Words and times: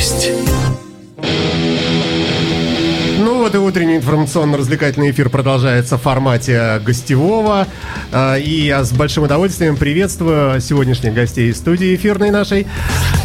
гость. 0.00 0.30
Ну 3.18 3.38
вот 3.38 3.54
и 3.54 3.58
утренний 3.58 3.96
информационно-развлекательный 3.96 5.10
эфир 5.10 5.28
продолжается 5.28 5.98
в 5.98 6.02
формате 6.02 6.80
гостевого. 6.84 7.66
А, 8.12 8.36
И 8.36 8.66
я 8.66 8.82
с 8.82 8.92
большим 8.92 9.24
удовольствием 9.24 9.76
приветствую 9.76 10.60
сегодняшних 10.60 11.12
гостей 11.12 11.50
из 11.50 11.58
студии 11.58 11.94
эфирной 11.94 12.30
нашей. 12.30 12.66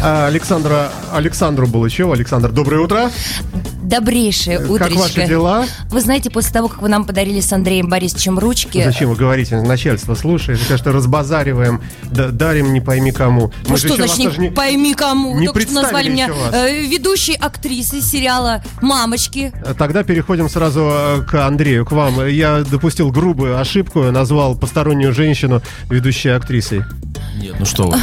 А, 0.02 0.26
Александра, 0.26 0.90
Александру 1.12 1.66
Булычеву. 1.66 2.12
Александр, 2.12 2.50
доброе 2.52 2.82
утро. 2.82 3.10
Добрейшее 3.86 4.58
Как 4.58 4.70
утречко. 4.70 4.98
ваши 4.98 5.26
дела? 5.26 5.64
Вы 5.90 6.00
знаете, 6.00 6.28
после 6.28 6.52
того, 6.52 6.66
как 6.68 6.82
вы 6.82 6.88
нам 6.88 7.04
подарили 7.04 7.38
с 7.40 7.52
Андреем 7.52 7.88
Борисовичем 7.88 8.36
ручки... 8.38 8.82
Зачем 8.82 9.10
вы 9.10 9.16
говорите? 9.16 9.60
Начальство 9.60 10.14
слушает. 10.16 10.58
Кажется, 10.66 10.90
разбазариваем, 10.92 11.80
да- 12.10 12.30
дарим 12.30 12.72
не 12.72 12.80
пойми 12.80 13.12
кому. 13.12 13.52
Ну 13.64 13.70
Мы 13.70 13.78
что 13.78 13.94
значит, 13.94 14.38
не 14.38 14.50
пойми 14.50 14.94
кому? 14.94 15.38
не 15.38 15.46
Вы 15.46 15.52
Только 15.52 15.70
что 15.70 15.82
назвали 15.82 16.08
меня 16.08 16.28
э, 16.52 16.82
ведущей 16.82 17.34
актрисой 17.34 18.00
сериала 18.02 18.62
«Мамочки». 18.82 19.52
Тогда 19.78 20.02
переходим 20.02 20.48
сразу 20.48 20.80
э, 20.92 21.22
к 21.22 21.46
Андрею, 21.46 21.86
к 21.86 21.92
вам. 21.92 22.26
Я 22.26 22.64
допустил 22.68 23.12
грубую 23.12 23.60
ошибку, 23.60 24.02
назвал 24.10 24.56
постороннюю 24.56 25.12
женщину 25.14 25.62
ведущей 25.88 26.30
актрисой. 26.30 26.82
Нет, 27.40 27.54
ну 27.58 27.64
что 27.64 27.88
вы. 27.88 27.96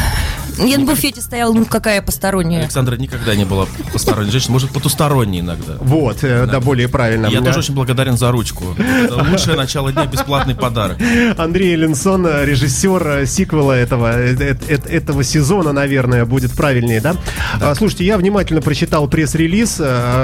Я 0.57 0.77
на 0.77 0.85
буфете 0.85 1.21
стояла, 1.21 1.53
ну 1.53 1.65
какая 1.65 2.01
посторонняя. 2.01 2.61
Александра 2.61 2.95
никогда 2.95 3.35
не 3.35 3.45
была 3.45 3.67
посторонней 3.91 4.31
женщиной, 4.31 4.53
может, 4.53 4.71
потусторонней 4.71 5.39
иногда. 5.41 5.73
Вот, 5.79 6.23
э, 6.23 6.45
да, 6.45 6.59
более 6.59 6.87
правильно. 6.87 7.27
Я 7.27 7.39
Да. 7.41 7.47
тоже 7.47 7.59
очень 7.59 7.73
благодарен 7.73 8.17
за 8.17 8.31
ручку. 8.31 8.65
Это 8.77 9.15
лучшее 9.29 9.57
начало 9.57 9.91
дня, 9.91 10.05
бесплатный 10.05 10.55
подарок. 10.55 10.97
Андрей 11.37 11.75
Ленсон, 11.75 12.25
режиссер 12.25 13.07
э, 13.07 13.25
сиквела 13.25 13.73
этого, 13.73 14.13
э, 14.17 14.55
этого 14.69 15.23
сезона, 15.23 15.71
наверное, 15.73 16.25
будет 16.25 16.51
правильнее, 16.53 17.01
да? 17.01 17.15
А, 17.61 17.73
Слушайте, 17.75 18.05
я 18.05 18.17
внимательно 18.17 18.61
прочитал 18.61 19.07
пресс-релиз, 19.07 19.79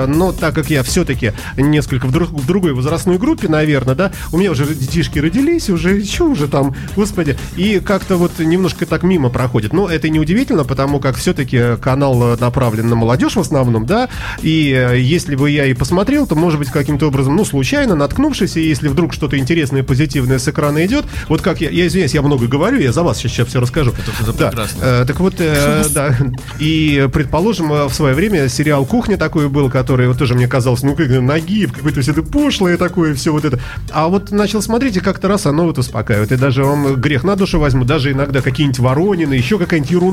но 0.08 0.32
так 0.32 0.56
как 0.56 0.70
я 0.70 0.84
все-таки 0.84 1.34
несколько 1.58 2.06
в, 2.08 2.12
друг- 2.12 2.30
в 2.32 2.46
другой 2.46 2.74
возрастной 2.74 3.18
группе, 3.18 3.48
наверное, 3.48 3.96
да, 3.96 4.12
у 4.32 4.38
меня 4.38 4.52
уже 4.52 4.66
детишки 4.74 5.20
родились, 5.20 5.70
уже, 5.70 6.04
что 6.06 6.26
уже 6.26 6.48
там, 6.48 6.76
господи, 6.96 7.38
и 7.58 7.80
как-то 7.80 8.18
вот 8.18 8.40
немножко 8.40 8.86
так 8.86 9.04
мимо 9.04 9.30
проходит. 9.30 9.74
Но 9.74 9.90
это 9.90 10.10
не 10.10 10.19
удивительно, 10.20 10.64
потому 10.64 11.00
как 11.00 11.16
все-таки 11.16 11.78
канал 11.82 12.34
э, 12.34 12.38
направлен 12.40 12.90
на 12.90 12.96
молодежь 12.96 13.36
в 13.36 13.40
основном, 13.40 13.86
да, 13.86 14.10
и 14.42 14.72
э, 14.72 15.00
если 15.00 15.36
бы 15.36 15.50
я 15.50 15.66
и 15.66 15.74
посмотрел, 15.74 16.28
то, 16.28 16.36
может 16.36 16.60
быть, 16.60 16.70
каким-то 16.70 17.08
образом, 17.08 17.36
ну, 17.36 17.46
случайно, 17.46 17.96
наткнувшись, 17.96 18.58
и 18.58 18.62
если 18.62 18.88
вдруг 18.88 19.14
что-то 19.14 19.38
интересное, 19.38 19.84
позитивное 19.84 20.40
с 20.40 20.48
экрана 20.48 20.86
идет, 20.86 21.06
вот 21.28 21.42
как 21.42 21.62
я, 21.62 21.70
я 21.70 21.88
извиняюсь, 21.88 22.14
я 22.14 22.22
много 22.22 22.48
говорю, 22.48 22.80
я 22.80 22.92
за 22.92 23.04
вас 23.04 23.18
сейчас, 23.18 23.48
все 23.48 23.60
расскажу. 23.60 23.92
это 24.22 24.34
Да, 24.34 24.48
прекрасно. 24.50 24.84
э, 24.84 25.06
так 25.08 25.20
вот, 25.20 25.36
э, 25.40 25.86
да, 25.94 26.16
и, 26.60 27.08
предположим, 27.12 27.72
э, 27.72 27.86
в 27.86 27.94
свое 27.94 28.14
время 28.14 28.48
сериал 28.50 28.86
«Кухня» 28.86 29.18
такой 29.18 29.50
был, 29.50 29.70
который 29.70 30.08
вот 30.08 30.18
тоже 30.18 30.36
мне 30.36 30.48
казалось, 30.48 30.84
ну, 30.84 30.96
как 30.96 31.10
нагиб, 31.10 31.72
какое-то 31.72 32.02
все 32.02 32.12
это 32.12 32.24
пошлое 32.24 32.78
такое, 32.78 33.14
все 33.14 33.32
вот 33.32 33.46
это. 33.46 33.60
А 33.92 34.08
вот 34.08 34.32
начал 34.32 34.62
смотреть, 34.62 34.98
и 34.98 35.00
как-то 35.00 35.28
раз 35.28 35.46
оно 35.46 35.66
вот 35.66 35.78
успокаивает. 35.78 36.32
И 36.32 36.36
даже 36.36 36.64
вам 36.64 36.96
грех 36.96 37.24
на 37.24 37.36
душу 37.36 37.60
возьму, 37.60 37.86
даже 37.86 38.12
иногда 38.12 38.42
какие-нибудь 38.42 38.80
Воронины, 38.80 39.34
еще 39.34 39.58
какая-нибудь 39.58 39.92
ерунда. 39.92 40.09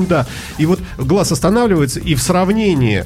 И 0.57 0.65
вот 0.65 0.79
глаз 0.97 1.31
останавливается, 1.31 1.99
и 1.99 2.15
в 2.15 2.21
сравнении 2.21 3.05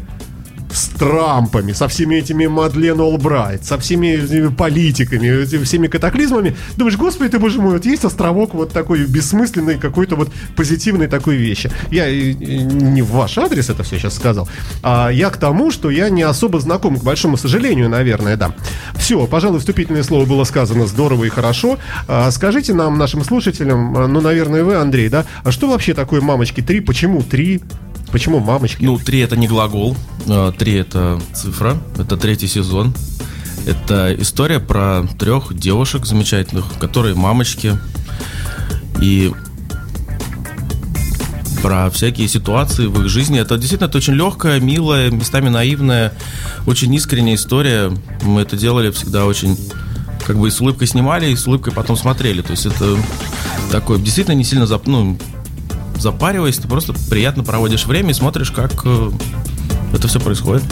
с 0.74 0.88
Трампами, 0.88 1.74
со 1.74 1.88
всеми 1.88 2.16
этими 2.16 2.48
Мадлен 2.48 3.00
Олбрайт, 3.00 3.66
со 3.66 3.78
всеми 3.78 4.08
этими 4.08 4.48
политиками, 4.48 5.44
этими 5.44 5.64
всеми 5.64 5.88
катаклизмами, 5.88 6.56
думаешь, 6.78 6.98
господи 6.98 7.32
ты, 7.32 7.40
боже 7.40 7.62
мой, 7.62 7.74
вот 7.74 7.86
есть 7.86 8.06
островок 8.06 8.54
вот 8.54 8.72
такой 8.72 9.06
бессмысленной 9.06 9.78
какой-то 9.78 10.16
вот 10.16 10.30
позитивной 10.56 11.08
такой 11.08 11.36
вещи. 11.36 11.72
Я 11.92 12.08
э, 12.08 12.32
э, 12.32 12.34
не 12.34 13.02
в 13.02 13.12
ваш 13.12 13.38
адрес 13.38 13.70
это 13.70 13.84
все 13.84 13.98
сейчас 14.00 14.16
сказал, 14.16 14.48
а 14.84 15.10
я 15.10 15.30
к 15.30 15.38
тому, 15.38 15.72
что 15.72 15.90
я 15.90 16.10
не 16.10 16.24
особо 16.24 16.60
знаком, 16.60 16.98
к 16.98 17.04
большому 17.04 17.38
сожалению, 17.38 17.90
наверное, 17.90 18.38
да. 18.38 18.54
Все, 18.96 19.26
пожалуй, 19.28 19.60
вступительное 19.60 20.04
слово 20.04 20.26
было 20.26 20.44
сказано 20.44 20.88
здорово 20.88 21.26
и 21.26 21.30
хорошо. 21.30 21.78
А 22.08 22.32
скажите 22.32 22.74
нам, 22.74 22.98
нашим 22.98 23.24
слушателям, 23.24 23.98
а, 23.98 24.08
ну, 24.08 24.22
наверное, 24.22 24.64
вы, 24.64 24.76
Андрей, 24.76 25.10
да, 25.10 25.26
а 25.44 25.52
что 25.52 25.68
вообще 25.68 25.94
такое 25.94 26.22
«Мамочки 26.22 26.62
3»? 26.62 26.82
Почему 26.82 27.22
3? 27.22 27.62
Почему 28.12 28.40
«Мамочки»? 28.40 28.84
Ну, 28.84 28.98
три 29.00 29.20
это 29.20 29.38
не 29.38 29.48
глагол, 29.48 29.96
э, 30.28 30.52
три 30.58 30.74
это 30.74 31.22
цифра, 31.34 31.78
это 31.98 32.18
третий 32.18 32.48
сезон. 32.48 32.94
Это 33.66 34.14
история 34.20 34.60
про 34.60 35.04
трех 35.20 35.58
девушек 35.58 36.06
замечательных, 36.06 36.66
которые 36.80 37.16
мамочки. 37.16 37.78
И 39.02 39.32
про 41.62 41.90
всякие 41.92 42.28
ситуации 42.28 42.88
в 42.88 43.02
их 43.02 43.10
жизни. 43.10 43.40
Это 43.40 43.58
действительно 43.58 43.88
это 43.88 44.00
очень 44.00 44.14
легкая, 44.14 44.60
милая, 44.60 45.12
местами 45.12 45.50
наивная, 45.50 46.14
очень 46.66 46.94
искренняя 46.94 47.36
история. 47.36 47.92
Мы 48.24 48.42
это 48.42 48.58
делали 48.58 48.92
всегда 48.92 49.26
очень 49.26 49.58
как 50.26 50.38
бы 50.38 50.48
и 50.48 50.52
с 50.52 50.60
улыбкой 50.60 50.88
снимали, 50.88 51.30
и 51.30 51.36
с 51.36 51.48
улыбкой 51.48 51.74
потом 51.74 51.96
смотрели. 51.96 52.42
То 52.42 52.52
есть 52.52 52.66
это 52.66 52.98
такой 53.72 54.02
действительно 54.02 54.36
не 54.36 54.44
сильно 54.44 54.66
зап, 54.66 54.88
ну, 54.88 55.18
запариваясь, 56.02 56.58
ты 56.58 56.68
просто 56.68 56.94
приятно 57.10 57.44
проводишь 57.44 57.86
время 57.86 58.12
и 58.12 58.14
смотришь, 58.14 58.52
как 58.52 58.72
э, 58.86 59.12
это 59.94 60.08
все 60.08 60.20
происходит. 60.20 60.64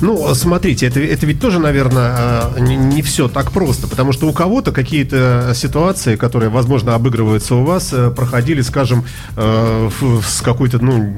Ну, 0.00 0.34
смотрите, 0.34 0.86
это, 0.86 1.00
это 1.00 1.26
ведь 1.26 1.40
тоже, 1.40 1.58
наверное, 1.58 2.44
не, 2.58 3.02
все 3.02 3.28
так 3.28 3.50
просто, 3.50 3.88
потому 3.88 4.12
что 4.12 4.28
у 4.28 4.32
кого-то 4.32 4.72
какие-то 4.72 5.52
ситуации, 5.54 6.16
которые, 6.16 6.48
возможно, 6.48 6.94
обыгрываются 6.94 7.56
у 7.56 7.64
вас, 7.64 7.92
э, 7.92 8.10
проходили, 8.10 8.60
скажем, 8.62 9.04
э, 9.36 9.90
с 10.24 10.40
какой-то, 10.40 10.78
ну, 10.78 11.16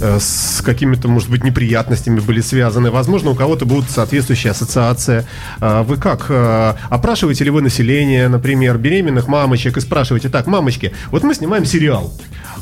э, 0.00 0.18
с 0.20 0.62
какими-то, 0.62 1.08
может 1.08 1.30
быть, 1.30 1.44
неприятностями 1.44 2.20
были 2.20 2.40
связаны. 2.40 2.90
Возможно, 2.90 3.30
у 3.30 3.34
кого-то 3.34 3.64
будут 3.64 3.90
соответствующие 3.90 4.50
ассоциации. 4.50 5.26
Вы 5.60 5.96
как? 5.96 6.26
э, 6.28 6.74
Опрашиваете 6.88 7.44
ли 7.44 7.50
вы 7.50 7.62
население, 7.62 8.28
например, 8.28 8.78
беременных 8.78 9.28
мамочек 9.28 9.76
и 9.76 9.80
спрашиваете, 9.80 10.28
так, 10.28 10.46
мамочки, 10.46 10.92
вот 11.10 11.22
мы 11.22 11.34
снимаем 11.34 11.64
сериал. 11.64 12.12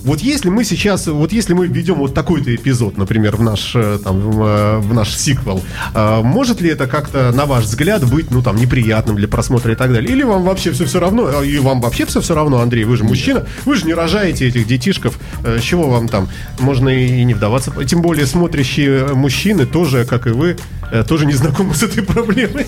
Вот 0.05 0.21
если 0.21 0.49
мы 0.49 0.65
сейчас, 0.65 1.07
вот 1.07 1.33
если 1.33 1.55
мы 1.55 1.67
введем 1.67 1.97
вот 1.97 2.15
такой-то 2.15 2.55
эпизод, 2.55 2.97
например, 2.97 3.37
в 3.37 3.43
наш, 3.43 3.73
э, 3.75 3.99
там, 4.03 4.21
в, 4.21 4.43
э, 4.43 4.79
в 4.79 4.95
наш 4.95 5.15
сиквел, 5.15 5.63
э, 5.95 6.21
может 6.23 6.61
ли 6.61 6.71
это 6.71 6.87
как-то, 6.87 7.33
на 7.33 7.47
ваш 7.47 7.65
взгляд, 7.65 8.09
быть, 8.09 8.31
ну, 8.31 8.43
там, 8.43 8.57
неприятным 8.57 9.17
для 9.17 9.29
просмотра 9.29 9.73
и 9.73 9.77
так 9.77 9.93
далее? 9.93 10.11
Или 10.11 10.23
вам 10.23 10.45
вообще 10.45 10.73
все 10.73 10.85
все 10.85 11.01
равно? 11.01 11.43
И 11.43 11.59
вам 11.59 11.81
вообще 11.81 12.07
все 12.07 12.21
все 12.21 12.35
равно, 12.35 12.61
Андрей, 12.61 12.85
вы 12.85 12.97
же 12.97 13.05
мужчина, 13.05 13.47
вы 13.65 13.77
же 13.77 13.87
не 13.87 13.95
рожаете 13.95 14.47
этих 14.47 14.67
детишков, 14.67 15.19
Э, 15.45 15.59
чего 15.61 15.89
вам 15.89 16.09
там? 16.09 16.29
Можно 16.59 16.89
и 16.89 17.25
не 17.25 17.35
вдаваться. 17.35 17.73
Тем 17.85 18.03
более 18.03 18.27
смотрящие 18.27 19.15
мужчины 19.15 19.67
тоже, 19.67 20.05
как 20.05 20.27
и 20.27 20.31
вы, 20.31 20.57
тоже 21.07 21.27
не 21.27 21.35
знакомы 21.35 21.75
с 21.75 21.83
этой 21.83 22.03
проблемой. 22.03 22.67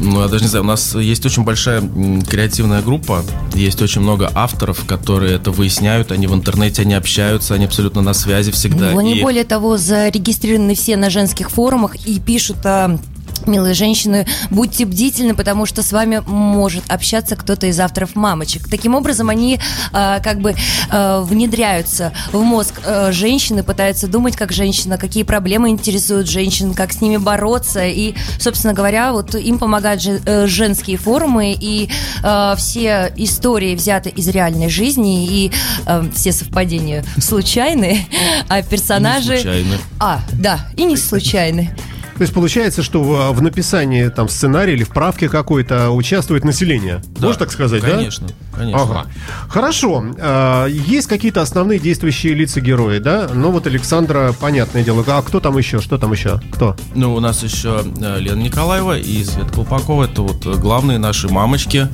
Ну, 0.00 0.22
я 0.22 0.28
даже 0.28 0.44
не 0.44 0.48
знаю, 0.48 0.64
у 0.64 0.68
нас 0.68 0.94
есть 0.94 1.26
очень 1.26 1.42
большая 1.44 1.82
креативная 2.28 2.82
группа, 2.82 3.24
есть 3.54 3.82
очень 3.82 4.00
много 4.00 4.30
авторов, 4.34 4.84
которые 4.86 5.34
это 5.34 5.50
выясняют, 5.50 6.12
они 6.12 6.26
в 6.26 6.34
интернете, 6.34 6.82
они 6.82 6.94
общаются, 6.94 7.54
они 7.54 7.64
абсолютно 7.64 8.00
на 8.02 8.14
связи 8.14 8.52
всегда. 8.52 8.90
Ну, 8.92 8.98
они 8.98 9.18
И- 9.18 9.22
более 9.22 9.44
того 9.44 9.76
зарегистрированы 9.76 10.74
все 10.74 10.96
на 10.96 11.10
женских 11.10 11.50
форумах 11.50 11.96
и 12.06 12.20
пишут 12.20 12.58
а, 12.64 12.98
Милые 13.46 13.74
женщины, 13.74 14.26
будьте 14.50 14.84
бдительны, 14.84 15.34
потому 15.34 15.66
что 15.66 15.82
с 15.82 15.92
вами 15.92 16.22
может 16.26 16.84
общаться 16.90 17.36
кто-то 17.36 17.66
из 17.66 17.78
авторов 17.80 18.14
мамочек. 18.14 18.68
Таким 18.68 18.94
образом, 18.94 19.28
они 19.28 19.58
а, 19.92 20.20
как 20.20 20.40
бы 20.40 20.54
а, 20.90 21.20
внедряются 21.22 22.12
в 22.32 22.40
мозг 22.40 22.80
а, 22.84 23.12
женщины, 23.12 23.62
пытаются 23.62 24.06
думать 24.06 24.36
как 24.36 24.52
женщина, 24.52 24.98
какие 24.98 25.22
проблемы 25.22 25.70
интересуют 25.70 26.28
женщин, 26.28 26.74
как 26.74 26.92
с 26.92 27.00
ними 27.00 27.16
бороться. 27.16 27.86
И, 27.86 28.14
собственно 28.38 28.74
говоря, 28.74 29.12
вот 29.12 29.34
им 29.34 29.58
помогают 29.58 30.02
же- 30.02 30.20
э, 30.24 30.46
женские 30.46 30.96
форумы 30.96 31.56
и 31.58 31.90
а, 32.22 32.54
все 32.56 33.12
истории 33.16 33.74
взяты 33.74 34.10
из 34.10 34.28
реальной 34.28 34.68
жизни 34.68 35.26
и 35.26 35.52
а, 35.86 36.04
все 36.14 36.32
совпадения 36.32 37.04
случайные, 37.18 38.06
а 38.48 38.62
персонажи... 38.62 39.36
Не 39.36 39.42
случайны. 39.42 39.78
А, 40.00 40.20
да, 40.32 40.60
и 40.76 40.84
не 40.84 40.96
случайны. 40.96 41.74
То 42.18 42.22
есть 42.22 42.34
получается, 42.34 42.82
что 42.82 43.32
в, 43.32 43.42
написании 43.42 44.08
там 44.08 44.28
сценария 44.28 44.74
или 44.74 44.82
в 44.82 44.88
правке 44.88 45.28
какой-то 45.28 45.90
участвует 45.90 46.44
население. 46.44 47.00
Да, 47.16 47.28
Можно 47.28 47.38
так 47.38 47.52
сказать, 47.52 47.80
да? 47.80 47.90
Конечно, 47.90 48.26
конечно. 48.52 48.82
Ага. 48.82 49.06
Хорошо. 49.48 50.04
А, 50.18 50.66
Есть 50.66 51.06
какие-то 51.06 51.42
основные 51.42 51.78
действующие 51.78 52.34
лица 52.34 52.60
герои, 52.60 52.98
да? 52.98 53.28
Ну 53.32 53.52
вот 53.52 53.68
Александра, 53.68 54.34
понятное 54.38 54.82
дело. 54.82 55.04
А 55.06 55.22
кто 55.22 55.38
там 55.38 55.56
еще? 55.58 55.80
Что 55.80 55.96
там 55.96 56.10
еще? 56.12 56.40
Кто? 56.50 56.74
Ну, 56.96 57.14
у 57.14 57.20
нас 57.20 57.44
еще 57.44 57.84
э, 58.00 58.18
Лена 58.18 58.40
Николаева 58.40 58.98
и 58.98 59.22
Света 59.22 59.52
Колпакова. 59.52 60.04
Это 60.04 60.22
вот 60.22 60.44
главные 60.58 60.98
наши 60.98 61.28
мамочки. 61.28 61.86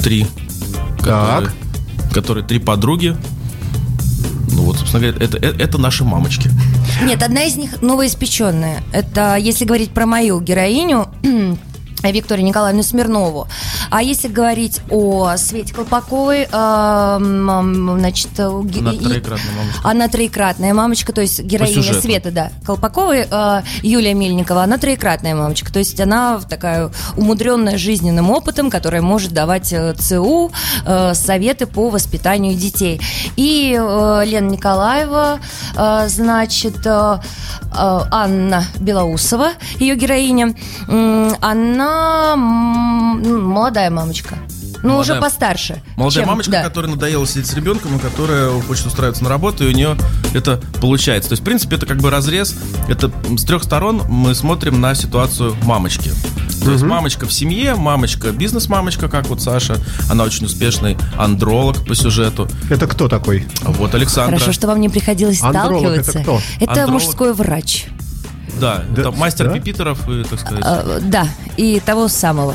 Три. 0.00 0.26
Так. 0.98 1.44
Которые, 1.44 1.50
которые 2.12 2.44
три 2.44 2.58
подруги. 2.58 3.16
Ну 4.52 4.62
вот, 4.62 4.78
собственно 4.78 5.08
говоря, 5.08 5.24
это, 5.24 5.36
это, 5.38 5.62
это 5.62 5.78
наши 5.78 6.04
мамочки. 6.04 6.50
Нет, 7.02 7.22
одна 7.22 7.44
из 7.44 7.56
них 7.56 7.82
новоиспеченная. 7.82 8.82
Это, 8.92 9.36
если 9.36 9.64
говорить 9.64 9.90
про 9.90 10.06
мою 10.06 10.40
героиню, 10.40 11.08
Викторию 12.12 12.46
Николаевну 12.46 12.82
Смирнову. 12.82 13.48
А 13.90 14.02
если 14.02 14.28
говорить 14.28 14.80
о 14.90 15.36
Свете 15.36 15.74
Колпаковой, 15.74 16.48
э, 16.50 17.18
значит, 17.20 18.38
она 18.38 18.92
троекратная 18.92 19.54
мамочка. 19.54 19.80
Она 19.84 20.08
троекратная 20.08 20.74
мамочка, 20.74 21.12
то 21.12 21.20
есть 21.20 21.40
героиня 21.42 22.00
Света, 22.00 22.30
да, 22.30 22.50
Колпаковой, 22.64 23.26
э, 23.30 23.62
Юлия 23.82 24.14
Мельникова, 24.14 24.62
она 24.62 24.78
троекратная 24.78 25.34
мамочка, 25.34 25.72
то 25.72 25.78
есть 25.78 26.00
она 26.00 26.40
такая 26.48 26.90
умудренная 27.16 27.78
жизненным 27.78 28.30
опытом, 28.30 28.70
которая 28.70 29.02
может 29.02 29.32
давать 29.32 29.72
э, 29.72 29.94
ЦУ 29.94 30.50
э, 30.86 31.14
советы 31.14 31.66
по 31.66 31.90
воспитанию 31.90 32.54
детей. 32.54 33.00
И 33.36 33.78
э, 33.78 34.22
Лена 34.26 34.50
Николаева, 34.50 35.40
э, 35.76 36.08
значит, 36.08 36.86
э, 36.86 37.18
э 37.76 38.00
Анна 38.10 38.64
Белоусова, 38.78 39.50
ее 39.78 39.96
героиня, 39.96 40.54
э, 40.88 41.30
она 41.40 41.93
молодая 42.36 43.90
мамочка. 43.90 44.36
Ну, 44.82 44.90
молодая, 44.90 45.16
уже 45.16 45.20
постарше. 45.22 45.82
Молодая 45.96 46.24
чем, 46.24 46.28
мамочка, 46.28 46.52
да. 46.52 46.62
которая 46.62 46.90
надоела 46.90 47.26
сидеть 47.26 47.46
с 47.46 47.54
ребенком, 47.54 47.96
и 47.96 47.98
которая 47.98 48.50
хочет 48.62 48.84
устраиваться 48.84 49.24
на 49.24 49.30
работу, 49.30 49.64
и 49.64 49.68
у 49.68 49.70
нее 49.70 49.96
это 50.34 50.60
получается. 50.78 51.30
То 51.30 51.32
есть, 51.32 51.42
в 51.42 51.44
принципе, 51.44 51.76
это 51.76 51.86
как 51.86 51.98
бы 51.98 52.10
разрез. 52.10 52.54
Это 52.86 53.10
с 53.34 53.44
трех 53.44 53.62
сторон 53.64 54.02
мы 54.08 54.34
смотрим 54.34 54.82
на 54.82 54.94
ситуацию 54.94 55.56
мамочки. 55.62 56.12
То 56.64 56.70
есть 56.70 56.82
мамочка 56.82 57.26
в 57.26 57.32
семье, 57.32 57.74
мамочка 57.76 58.30
бизнес-мамочка, 58.30 59.08
как 59.08 59.26
вот 59.28 59.40
Саша. 59.40 59.76
Она 60.10 60.24
очень 60.24 60.44
успешный 60.46 60.98
андролог 61.16 61.84
по 61.86 61.94
сюжету. 61.94 62.46
Это 62.68 62.86
кто 62.86 63.08
такой? 63.08 63.46
Вот 63.62 63.94
Александр. 63.94 64.34
Хорошо, 64.34 64.52
что 64.52 64.66
вам 64.66 64.80
не 64.80 64.90
приходилось 64.90 65.42
андролог 65.42 66.02
сталкиваться. 66.02 66.18
Это 66.18 66.22
кто? 66.22 66.40
Это 66.60 66.72
андролог. 66.82 67.02
мужской 67.04 67.32
врач. 67.32 67.86
Да, 68.60 68.84
да 68.88 69.02
это 69.02 69.10
мастер 69.12 69.48
да? 69.48 69.54
пипитеров, 69.54 70.08
и, 70.08 70.22
так 70.24 70.40
сказать. 70.40 70.64
А, 70.64 71.00
да, 71.00 71.26
и 71.56 71.80
того 71.80 72.08
самого. 72.08 72.54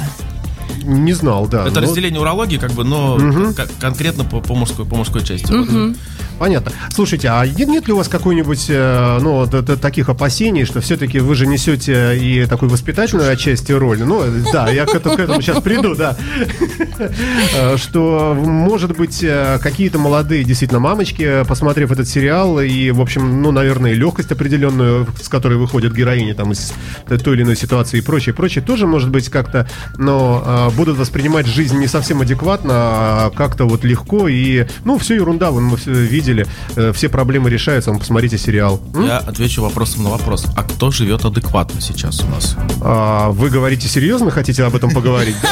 Не 0.83 1.13
знал, 1.13 1.47
да. 1.47 1.67
Это 1.67 1.81
но... 1.81 1.87
разделение 1.87 2.19
урологии, 2.19 2.57
как 2.57 2.71
бы, 2.71 2.83
но 2.83 3.15
угу. 3.15 3.53
конкретно 3.79 4.23
по, 4.23 4.41
по, 4.41 4.55
мужской, 4.55 4.85
по 4.85 4.95
мужской 4.95 5.23
части. 5.23 5.51
Угу. 5.51 5.95
Понятно. 6.39 6.71
Слушайте, 6.93 7.27
а 7.27 7.45
нет 7.45 7.87
ли 7.87 7.93
у 7.93 7.97
вас 7.97 8.07
какой-нибудь, 8.07 8.67
э, 8.69 9.19
ну, 9.21 9.45
таких 9.45 10.07
опасений, 10.07 10.63
что 10.63 10.79
все-таки 10.79 11.19
вы 11.19 11.35
же 11.35 11.45
несете 11.45 12.17
и 12.17 12.45
такую 12.45 12.69
воспитательную 12.71 13.29
отчасти 13.29 13.73
роль? 13.73 14.01
Ну, 14.01 14.23
да, 14.53 14.69
я 14.69 14.85
к 14.85 14.95
этому, 14.95 15.17
к 15.17 15.19
этому 15.19 15.41
сейчас 15.41 15.61
приду, 15.61 15.95
да. 15.95 16.15
Э, 17.55 17.75
что, 17.77 18.37
может 18.39 18.95
быть, 18.95 19.21
э, 19.21 19.59
какие-то 19.61 19.99
молодые 19.99 20.45
действительно 20.45 20.79
мамочки, 20.79 21.43
посмотрев 21.45 21.91
этот 21.91 22.07
сериал, 22.07 22.61
и, 22.61 22.91
в 22.91 23.01
общем, 23.01 23.41
ну, 23.41 23.51
наверное, 23.51 23.93
легкость 23.93 24.31
определенную, 24.31 25.07
с 25.21 25.27
которой 25.27 25.57
выходит 25.57 25.93
героиня 25.93 26.35
там 26.35 26.53
из 26.53 26.71
той 27.21 27.35
или 27.35 27.43
иной 27.43 27.57
ситуации 27.57 27.97
и 27.97 28.01
прочее, 28.01 28.33
прочее, 28.33 28.63
тоже, 28.63 28.87
может 28.87 29.09
быть, 29.09 29.27
как-то, 29.27 29.69
но 29.97 30.68
будут 30.69 30.97
воспринимать 30.97 31.45
жизнь 31.45 31.77
не 31.77 31.87
совсем 31.87 32.21
адекватно, 32.21 32.73
а 32.73 33.31
как-то 33.35 33.65
вот 33.65 33.83
легко 33.83 34.27
и, 34.27 34.65
ну, 34.85 34.97
все 34.97 35.15
ерунда, 35.15 35.51
мы 35.51 35.77
все 35.77 35.91
видели, 35.91 36.45
э, 36.75 36.91
все 36.93 37.09
проблемы 37.09 37.49
решаются, 37.49 37.91
вы 37.91 37.99
посмотрите 37.99 38.37
сериал. 38.37 38.81
Я 38.95 39.17
отвечу 39.17 39.61
вопросом 39.61 40.03
на 40.03 40.09
вопрос. 40.09 40.45
А 40.55 40.63
кто 40.63 40.91
живет 40.91 41.25
адекватно 41.25 41.81
сейчас 41.81 42.21
у 42.23 42.27
нас? 42.27 42.55
А, 42.81 43.29
вы 43.29 43.49
говорите 43.49 43.87
серьезно, 43.87 44.31
хотите 44.31 44.63
об 44.63 44.75
этом 44.75 44.91
поговорить? 44.91 45.35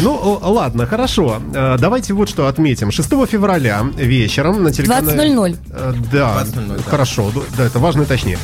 Ну, 0.00 0.38
ладно, 0.42 0.86
хорошо. 0.86 1.40
Э, 1.54 1.76
давайте 1.78 2.14
вот 2.14 2.28
что 2.28 2.46
отметим. 2.46 2.90
6 2.90 3.08
февраля 3.28 3.84
вечером 3.96 4.62
на 4.62 4.70
телеканале... 4.70 5.18
20.00. 5.18 5.56
Э, 5.70 5.94
да, 6.12 6.46
хорошо. 6.86 7.32
Да, 7.56 7.64
это 7.64 7.78
важно 7.78 8.02
и 8.02 8.04
точнее. 8.04 8.38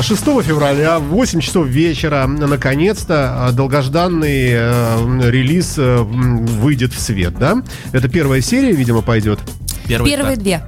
6 0.00 0.20
февраля 0.42 0.98
в 0.98 1.04
8 1.04 1.40
часов 1.40 1.66
вечера 1.66 2.26
наконец-то 2.26 3.29
долгожданный 3.52 4.52
релиз 5.30 5.74
выйдет 5.76 6.92
в 6.92 7.00
свет, 7.00 7.38
да? 7.38 7.62
Это 7.92 8.08
первая 8.08 8.40
серия, 8.40 8.72
видимо, 8.72 9.02
пойдет. 9.02 9.40
Первые, 9.86 10.16
Первые 10.16 10.36
две. 10.36 10.62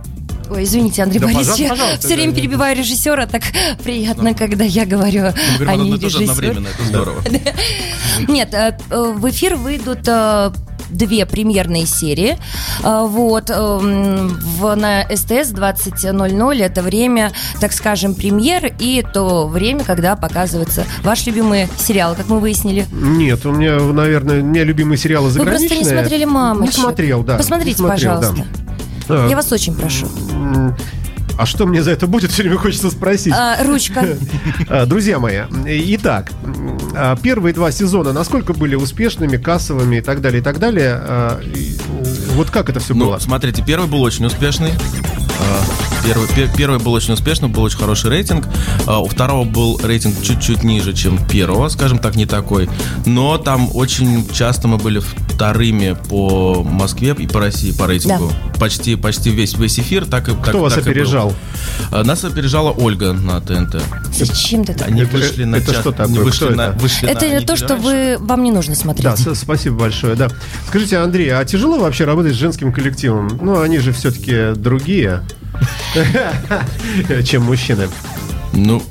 Ой, 0.53 0.65
извините, 0.65 1.03
Андрей 1.03 1.21
да, 1.21 1.27
Борисович, 1.29 1.61
я 1.61 1.99
все 1.99 2.15
время 2.15 2.35
перебиваю 2.35 2.77
режиссера, 2.77 3.27
так 3.27 3.43
приятно, 3.85 4.31
ну, 4.31 4.35
когда 4.35 4.65
я 4.65 4.85
говорю, 4.85 5.33
ну, 5.61 5.67
а 5.67 5.77
не 5.77 5.97
режиссер. 5.97 6.21
одновременно, 6.23 6.69
это 6.69 6.85
здорово. 6.85 7.23
Нет, 8.29 8.53
э, 8.53 8.77
в 8.91 9.31
эфир 9.31 9.57
выйдут 9.57 10.07
э, 10.07 10.53
две 10.93 11.27
премьерные 11.27 11.87
серии. 11.87 12.37
Э, 12.83 13.07
вот. 13.07 13.51
В, 13.51 14.75
на 14.75 15.05
СТС 15.05 15.53
20.00 15.53 16.63
это 16.63 16.83
время, 16.83 17.33
так 17.61 17.73
скажем, 17.73 18.15
премьер 18.15 18.73
и 18.79 19.03
то 19.03 19.47
время, 19.47 19.85
когда 19.85 20.17
показывается 20.17 20.85
ваш 21.03 21.27
любимый 21.27 21.69
сериал, 21.79 22.15
как 22.15 22.29
мы 22.29 22.41
выяснили. 22.41 22.87
Нет, 22.93 23.45
у 23.47 23.53
меня, 23.53 23.79
наверное, 23.79 24.43
не 24.43 24.65
любимые 24.65 24.99
сериалы 24.99 25.31
заграничные. 25.31 25.69
Вы 25.69 25.75
просто 25.77 25.95
не 25.95 25.99
смотрели 26.01 26.25
«Мамочек». 26.25 26.77
Не 26.77 26.83
смотрел, 26.83 27.23
да. 27.23 27.37
Посмотрите, 27.37 27.79
смотрел, 27.79 28.15
пожалуйста. 28.17 28.47
Да. 29.09 29.27
Я 29.27 29.37
вас 29.37 29.51
очень 29.53 29.75
прошу. 29.75 30.07
А 31.39 31.47
что 31.47 31.67
мне 31.67 31.83
за 31.83 31.93
это 31.93 32.07
будет, 32.07 32.31
все 32.33 32.43
время 32.43 32.59
хочется 32.59 32.91
спросить. 32.91 33.33
А, 33.37 33.63
ручка. 33.65 34.05
А, 34.69 34.87
друзья 34.87 35.19
мои, 35.19 35.41
итак, 35.67 36.31
а, 36.45 36.72
первые 37.23 37.55
два 37.55 37.71
сезона 37.71 38.13
насколько 38.13 38.53
были 38.53 38.75
успешными, 38.75 39.37
кассовыми 39.37 39.97
и 39.97 40.01
так 40.01 40.21
далее, 40.21 40.41
и 40.41 40.45
так 40.45 40.59
далее. 40.59 40.95
А, 40.95 41.41
вот 42.35 42.51
как 42.51 42.71
это 42.71 42.81
все 42.81 42.95
ну, 42.95 43.07
было? 43.07 43.19
Смотрите, 43.19 43.63
первый 43.67 43.89
был 43.89 44.03
очень 44.03 44.25
успешный. 44.25 44.73
Первый, 46.05 46.29
первый 46.57 46.79
был 46.79 46.93
очень 46.93 47.15
успешным, 47.15 47.53
был 47.53 47.63
очень 47.63 47.79
хороший 47.79 48.11
рейтинг. 48.11 48.47
У 48.87 49.07
второго 49.07 49.45
был 49.45 49.81
рейтинг 49.83 50.21
чуть-чуть 50.23 50.65
ниже, 50.65 50.93
чем 50.93 51.25
первого, 51.29 51.69
скажем 51.69 51.99
так, 51.99 52.17
не 52.17 52.27
такой. 52.27 52.69
Но 53.07 53.39
там 53.39 53.69
очень 53.75 54.29
часто 54.33 54.69
мы 54.69 54.79
были 54.79 54.99
вторыми 54.99 55.97
по 56.09 56.63
Москве 56.65 57.15
и 57.19 57.27
по 57.27 57.41
России 57.41 57.73
по 57.73 57.87
рейтингу. 57.87 58.29
Да. 58.29 58.59
Почти, 58.59 58.97
почти 58.97 59.31
весь, 59.31 59.55
весь 59.55 59.79
эфир. 59.79 60.07
Так, 60.07 60.25
Кто 60.25 60.35
так, 60.35 60.55
вас 60.55 60.75
так 60.75 60.87
опережал? 60.87 61.35
Нас 61.91 62.25
опережала 62.25 62.71
Ольга 62.71 63.13
на 63.13 63.41
ТНТ. 63.41 63.83
Зачем 64.13 64.65
ты 64.65 64.75
так? 64.75 64.89
Они 64.89 65.03
это, 65.03 65.17
вышли 65.17 65.45
на 65.45 65.57
это 65.57 65.73
час, 65.73 65.81
что 65.81 65.93
такое? 65.93 66.23
Вышли 66.23 66.47
Кто 66.47 66.55
на, 66.55 66.63
это? 66.63 66.79
Вышли 66.79 67.09
это 67.09 67.29
на 67.29 67.41
то, 67.43 67.57
что 67.57 67.77
вы, 67.77 68.17
вам 68.19 68.43
не 68.43 68.51
нужно 68.51 68.75
смотреть. 68.75 69.05
Да, 69.05 69.35
спасибо 69.35 69.81
большое. 69.81 70.15
Да. 70.15 70.29
Скажите, 70.69 70.99
Андрей, 70.99 71.31
а 71.31 71.45
тяжело 71.45 71.79
вообще 71.79 72.05
работать 72.05 72.35
с 72.35 72.39
женским 72.39 72.73
коллективом? 72.73 73.39
Ну, 73.41 73.61
они 73.61 73.79
же 73.79 73.93
все-таки 73.93 74.55
другие. 74.55 75.23
чем 77.25 77.43
мужчины. 77.43 77.89
Ну, 78.53 78.83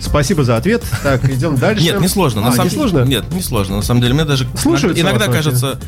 Спасибо 0.00 0.44
за 0.44 0.56
ответ. 0.56 0.82
Так, 1.02 1.28
идем 1.30 1.56
дальше. 1.56 1.82
Нет, 1.82 2.00
не 2.00 2.08
сложно. 2.08 2.42
На 2.42 2.48
а, 2.48 2.52
самом... 2.52 2.68
не 2.68 2.74
сложно? 2.74 3.04
Нет, 3.04 3.32
не 3.32 3.40
сложно. 3.40 3.76
На 3.76 3.82
самом 3.82 4.02
деле, 4.02 4.12
мне 4.12 4.24
даже 4.24 4.46
Слушаются 4.56 5.02
иногда 5.02 5.28
кажется, 5.28 5.78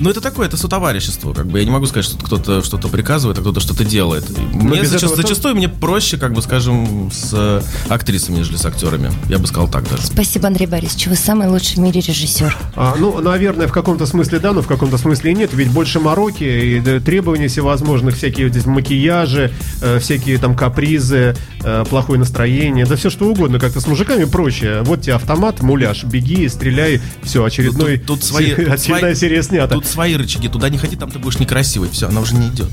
ну, 0.00 0.10
это 0.10 0.20
такое, 0.20 0.46
это 0.46 0.56
сотоварищество. 0.56 1.32
Как 1.32 1.46
бы 1.46 1.58
я 1.58 1.64
не 1.64 1.70
могу 1.70 1.86
сказать, 1.86 2.04
что 2.04 2.16
кто-то 2.18 2.62
что-то 2.62 2.88
приказывает, 2.88 3.38
а 3.38 3.40
кто-то 3.40 3.60
что-то 3.60 3.84
делает. 3.84 4.24
Мне 4.52 4.84
зачастую, 4.84 5.16
зачастую 5.22 5.54
мне 5.56 5.68
проще, 5.68 6.16
как 6.16 6.32
бы, 6.32 6.42
скажем, 6.42 7.10
с 7.12 7.30
э, 7.32 7.62
актрисами, 7.88 8.36
нежели 8.36 8.56
с 8.56 8.64
актерами. 8.64 9.10
Я 9.28 9.38
бы 9.38 9.46
сказал 9.46 9.68
так 9.68 9.88
даже. 9.88 10.06
Спасибо, 10.06 10.46
Андрей 10.46 10.66
Борисович. 10.66 11.08
Вы 11.08 11.16
самый 11.16 11.48
лучший 11.48 11.76
в 11.76 11.78
мире 11.78 12.00
режиссер. 12.00 12.56
А, 12.76 12.94
ну, 12.98 13.20
наверное, 13.20 13.66
в 13.66 13.72
каком-то 13.72 14.06
смысле 14.06 14.38
да, 14.38 14.52
но 14.52 14.62
в 14.62 14.68
каком-то 14.68 14.98
смысле 14.98 15.32
и 15.32 15.34
нет. 15.34 15.50
Ведь 15.52 15.70
больше 15.70 15.98
мороки 16.00 16.44
и 16.44 17.00
требования 17.00 17.48
всевозможных, 17.48 18.16
всякие 18.16 18.48
здесь 18.50 18.66
макияжи, 18.66 19.52
э, 19.82 19.98
всякие 19.98 20.38
там 20.38 20.56
капризы, 20.56 21.36
э, 21.64 21.84
плохое 21.88 22.20
настроение, 22.20 22.86
да 22.86 22.96
все 22.96 23.10
что 23.10 23.26
угодно. 23.26 23.58
Как-то 23.58 23.80
с 23.80 23.86
мужиками 23.86 24.24
проще. 24.24 24.82
Вот 24.84 25.02
тебе 25.02 25.14
автомат, 25.14 25.60
муляж, 25.60 26.04
беги, 26.04 26.48
стреляй, 26.48 27.00
все, 27.22 27.44
очередной, 27.44 27.98
ну, 27.98 28.06
тут, 28.06 28.20
тут 28.20 28.24
свои, 28.24 28.52
очередная 28.52 29.14
свои, 29.14 29.14
серия 29.14 29.42
снята. 29.42 29.67
Тут 29.70 29.86
свои 29.86 30.16
рычаги, 30.16 30.48
туда 30.48 30.68
не 30.68 30.78
ходи, 30.78 30.96
там 30.96 31.10
ты 31.10 31.18
будешь 31.18 31.38
некрасивый, 31.38 31.88
все, 31.90 32.08
она 32.08 32.20
уже 32.20 32.34
не 32.34 32.48
идет. 32.48 32.68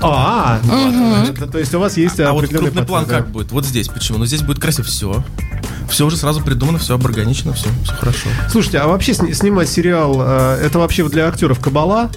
А, 0.00 0.60
то 1.50 1.58
есть 1.58 1.74
у 1.74 1.80
вас 1.80 1.96
есть 1.96 2.20
А 2.20 2.32
вот 2.32 2.48
крупный 2.48 2.84
план 2.84 3.06
как 3.06 3.28
будет? 3.30 3.52
Вот 3.52 3.64
здесь 3.64 3.88
почему? 3.88 4.18
Ну 4.18 4.26
здесь 4.26 4.42
будет 4.42 4.58
красиво, 4.58 4.86
все. 4.86 5.24
Все 5.88 6.06
уже 6.06 6.16
сразу 6.16 6.40
придумано, 6.42 6.78
все 6.78 6.98
органично, 6.98 7.52
все, 7.52 7.68
все 7.84 7.92
хорошо. 7.92 8.28
Слушайте, 8.50 8.78
а 8.78 8.88
вообще 8.88 9.14
снимать 9.14 9.68
сериал, 9.68 10.16
э, 10.18 10.60
это 10.64 10.78
вообще 10.78 11.08
для 11.08 11.28
актеров 11.28 11.60
кабала? 11.60 12.10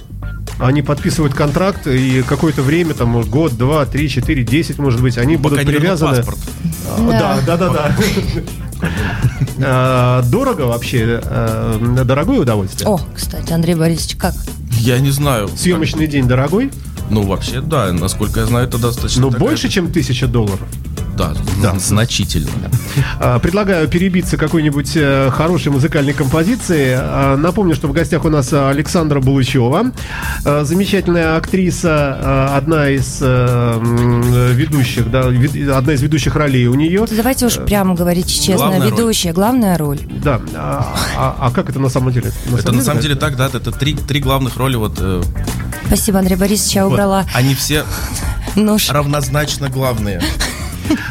Они 0.58 0.82
подписывают 0.82 1.34
контракт, 1.34 1.86
и 1.86 2.22
какое-то 2.22 2.62
время, 2.62 2.94
там, 2.94 3.20
год, 3.22 3.56
два, 3.56 3.86
три, 3.86 4.08
четыре, 4.08 4.44
десять, 4.44 4.78
может 4.78 5.00
быть, 5.00 5.16
они 5.16 5.36
будут 5.36 5.64
привязаны. 5.64 6.16
Паспорт. 6.16 6.38
Да, 6.98 7.38
да, 7.46 7.56
да, 7.56 7.68
да. 7.70 7.96
А, 9.62 10.22
дорого 10.22 10.62
вообще? 10.62 11.20
Э, 11.22 12.02
дорогое 12.04 12.40
удовольствие? 12.40 12.88
О, 12.88 13.00
кстати, 13.14 13.52
Андрей 13.52 13.74
Борисович, 13.74 14.16
как? 14.16 14.34
Я 14.78 14.98
не 14.98 15.10
знаю. 15.10 15.48
Съемочный 15.48 16.06
день 16.06 16.26
дорогой? 16.26 16.70
Ну, 17.10 17.22
вообще, 17.22 17.60
да. 17.60 17.92
Насколько 17.92 18.40
я 18.40 18.46
знаю, 18.46 18.68
это 18.68 18.78
достаточно. 18.78 19.22
Ну, 19.22 19.30
больше, 19.30 19.68
чем 19.68 19.90
тысяча 19.92 20.26
долларов? 20.26 20.60
Да, 21.20 21.34
Да. 21.72 21.78
значительно. 21.78 22.48
А, 23.18 23.38
Предлагаю 23.38 23.88
перебиться 23.88 24.36
какой-нибудь 24.38 24.92
э, 24.96 25.30
хорошей 25.30 25.70
музыкальной 25.70 26.12
композицией. 26.14 26.94
А, 26.98 27.36
Напомню, 27.36 27.74
что 27.74 27.88
в 27.88 27.92
гостях 27.92 28.24
у 28.24 28.30
нас 28.30 28.52
Александра 28.52 29.20
Булычева, 29.20 29.92
э, 30.44 30.64
замечательная 30.64 31.36
актриса, 31.36 32.18
э, 32.22 32.56
одна 32.56 32.88
из 32.88 33.20
ведущих, 34.56 35.10
да, 35.10 35.26
одна 35.78 35.92
из 35.92 36.02
ведущих 36.02 36.34
ролей 36.36 36.66
у 36.66 36.74
нее. 36.74 37.04
Давайте 37.10 37.46
уж 37.46 37.56
прямо 37.56 37.94
говорить 37.94 38.26
честно. 38.32 38.56
Главная 38.56 38.80
роль. 38.80 38.90
Ведущая, 38.90 39.32
главная 39.32 39.78
роль. 39.78 39.98
Да. 40.24 40.40
А, 40.54 40.94
а- 41.16 41.36
а 41.38 41.50
как 41.50 41.68
это 41.70 41.78
на 41.78 41.88
самом 41.88 42.12
деле? 42.12 42.32
Это 42.56 42.72
на 42.72 42.82
самом 42.82 43.00
деле 43.02 43.14
так, 43.14 43.36
да, 43.36 43.46
это 43.46 43.70
три, 43.72 43.94
три 43.94 44.20
главных 44.20 44.56
роли, 44.56 44.76
вот, 44.76 45.00
Спасибо, 45.86 46.20
Андрей 46.20 46.36
Борисович, 46.36 46.76
я 46.76 46.84
вот, 46.84 46.92
убрала 46.92 47.24
они 47.34 47.54
все 47.54 47.84
нож. 48.54 48.88
равнозначно 48.90 49.68
главные. 49.68 50.22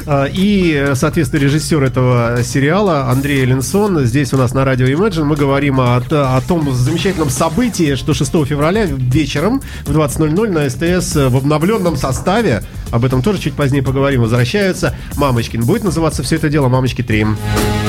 А, 0.05 0.25
И, 0.31 0.91
соответственно, 0.95 1.41
режиссер 1.41 1.83
этого 1.83 2.39
сериала 2.43 3.09
Андрей 3.09 3.45
Ленсон 3.45 4.05
здесь 4.05 4.33
у 4.33 4.37
нас 4.37 4.53
на 4.53 4.65
радио 4.65 4.87
Imagine. 4.87 5.23
Мы 5.23 5.35
говорим 5.35 5.79
о, 5.79 5.97
о 5.97 6.41
том 6.41 6.73
замечательном 6.73 7.29
событии, 7.29 7.95
что 7.95 8.13
6 8.13 8.31
февраля 8.45 8.85
вечером 8.85 9.61
в 9.85 9.91
20.00 9.91 10.49
на 10.49 10.69
СТС 10.69 11.15
в 11.15 11.37
обновленном 11.37 11.95
составе, 11.95 12.63
об 12.91 13.05
этом 13.05 13.21
тоже 13.21 13.39
чуть 13.39 13.53
позднее 13.53 13.83
поговорим, 13.83 14.21
возвращаются 14.21 14.95
«Мамочкин». 15.15 15.63
Будет 15.63 15.83
называться 15.83 16.23
все 16.23 16.35
это 16.35 16.49
дело 16.49 16.69
«Мамочки 16.69 17.01
3». 17.01 17.88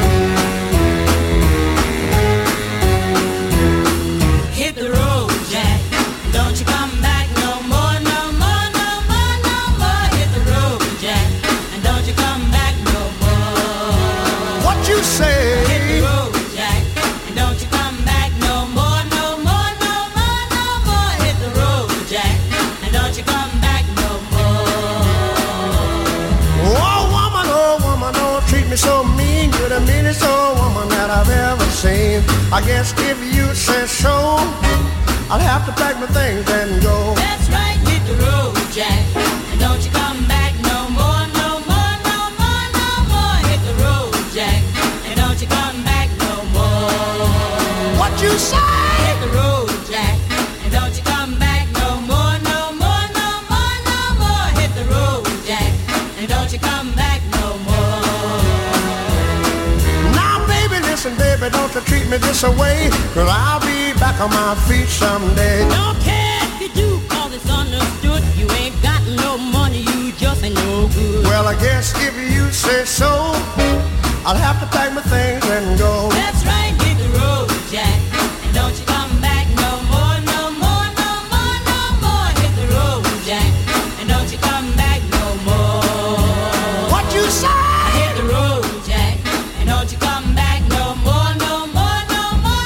On 64.20 64.28
my 64.28 64.54
feet 64.68 64.86
someday. 64.86 65.69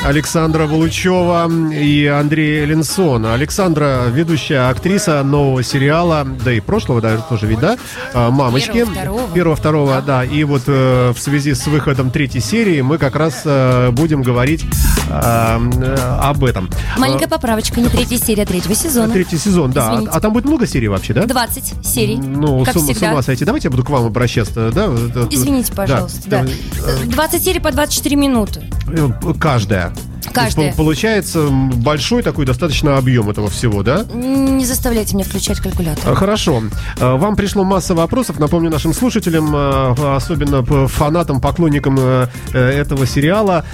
Александра 0.05 0.67
Булычева 0.67 1.51
и 1.73 2.07
Андрей 2.07 2.67
Ленсон. 2.67 3.25
Александра 3.25 4.03
ведущая 4.13 4.69
актриса 4.69 5.23
нового 5.23 5.63
сериала, 5.63 6.27
да 6.45 6.53
и 6.53 6.61
прошлого 6.61 7.01
даже 7.01 7.23
тоже 7.29 7.47
ведь, 7.47 7.61
да? 7.61 7.79
А, 8.13 8.31
«Мамочки». 8.31 8.73
Первого, 8.73 9.27
второго. 9.27 9.57
Второго, 9.57 10.03
да. 10.07 10.23
И 10.25 10.45
вот 10.45 10.63
э, 10.67 11.13
в 11.17 11.19
связи 11.19 11.55
с 11.55 11.67
выходом 11.67 12.11
третьей 12.11 12.43
серии 12.43 12.83
мы 12.83 12.99
как 12.99 13.17
раз 13.17 13.43
э, 13.47 13.91
будем 13.93 14.21
говорить 14.23 14.63
э, 15.09 15.11
э, 15.11 15.95
об 16.21 16.45
этом. 16.45 16.69
Маленькая 16.99 17.27
поправочка, 17.29 17.81
не 17.81 17.89
третья 17.89 18.19
серия, 18.19 18.43
а 18.43 18.47
третьего 18.47 18.73
Э, 18.73 18.77
сезона. 18.77 19.13
Третий 19.13 19.39
сезон, 19.39 19.71
да. 19.73 19.89
А, 19.89 19.95
Извините. 19.95 20.11
а 20.15 20.21
там 20.21 20.33
будет 20.35 20.45
много 20.45 20.67
серий 20.67 20.89
вообще, 20.89 21.15
да? 21.15 21.25
20 21.25 21.87
серий, 21.87 22.17
Ну, 22.19 22.63
как 22.65 22.75
с, 22.75 22.77
ума- 22.77 22.81
с 22.93 22.97
всегда. 22.97 23.13
ума 23.13 23.23
сойти. 23.23 23.45
Давайте 23.47 23.69
я 23.69 23.71
буду 23.71 23.85
к 23.85 23.89
вам 23.91 24.05
обращаться, 24.05 24.71
да? 24.71 24.85
Извините, 25.31 25.71
да, 25.71 25.77
пожалуйста, 25.83 26.21
да. 26.29 26.43
да. 26.45 27.07
20 27.07 27.43
серий 27.43 27.61
по 27.61 27.73
24 27.73 28.17
минуты. 28.17 28.63
Э, 28.89 29.09
Каждая. 30.33 30.67
Есть, 30.67 30.77
получается 30.77 31.49
большой 31.49 32.23
такой 32.23 32.47
достаточно 32.47 32.97
объем 32.97 33.31
этого 33.31 33.49
всего, 33.51 33.83
да? 33.83 34.05
Не 34.15 34.65
заставляйте 34.65 35.15
меня 35.15 35.25
включать 35.25 35.61
калькулятор. 35.61 36.13
А, 36.13 36.15
Хорошо. 36.15 36.63
А, 37.01 37.17
Вам 37.17 37.37
пришло 37.37 37.65
масса 37.65 37.95
вопросов. 37.95 38.39
Напомню 38.39 38.71
нашим 38.71 38.93
слушателям, 38.95 39.51
а, 39.55 40.17
особенно 40.17 40.65
фанатам, 40.89 41.41
поклонникам 41.41 41.97
э, 41.99 42.27
э, 42.53 42.59
этого 42.59 43.07
сериала, 43.07 43.65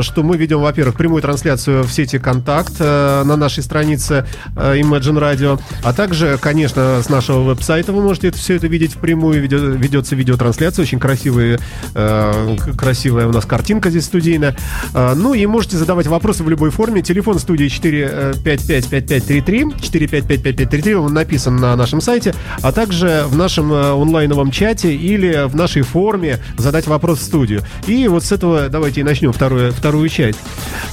что 0.00 0.22
мы 0.22 0.36
ведем, 0.36 0.60
во-первых, 0.60 0.96
прямую 0.96 1.22
трансляцию 1.22 1.84
в 1.84 1.92
сети 1.92 2.18
«Контакт» 2.18 2.74
э, 2.78 3.22
на 3.24 3.36
нашей 3.36 3.62
странице 3.62 4.26
Imagine 4.56 5.18
Radio, 5.18 5.60
а 5.84 5.92
также, 5.92 6.38
конечно, 6.40 7.00
с 7.02 7.08
нашего 7.08 7.42
веб-сайта 7.42 7.92
вы 7.92 8.02
можете 8.02 8.30
все 8.32 8.56
это 8.56 8.66
видеть 8.66 8.94
впрямую. 8.94 9.40
Ведется 9.42 10.14
видеотрансляция, 10.16 10.82
очень 10.82 10.98
красивые, 10.98 11.58
э, 11.94 12.56
к- 12.58 12.76
красивая 12.76 13.26
у 13.26 13.32
нас 13.32 13.44
картинка 13.44 13.90
здесь 13.90 14.04
студийная. 14.04 14.56
Ну 14.94 15.34
и 15.34 15.44
можете 15.46 15.76
задавать 15.76 15.99
вопросы 16.06 16.44
в 16.44 16.48
любой 16.48 16.70
форме. 16.70 17.02
Телефон 17.02 17.38
студии 17.38 17.66
455-5533, 17.66 19.80
455-5533, 19.80 20.94
он 20.94 21.14
написан 21.14 21.56
на 21.56 21.76
нашем 21.76 22.00
сайте, 22.00 22.34
а 22.62 22.72
также 22.72 23.24
в 23.26 23.36
нашем 23.36 23.72
э, 23.72 23.92
онлайновом 23.92 24.50
чате 24.50 24.94
или 24.94 25.46
в 25.46 25.56
нашей 25.56 25.82
форме 25.82 26.38
задать 26.56 26.86
вопрос 26.86 27.20
в 27.20 27.22
студию. 27.22 27.62
И 27.86 28.08
вот 28.08 28.24
с 28.24 28.32
этого 28.32 28.68
давайте 28.68 29.00
и 29.00 29.04
начнем 29.04 29.32
вторую, 29.32 29.72
вторую 29.72 30.08
часть. 30.08 30.38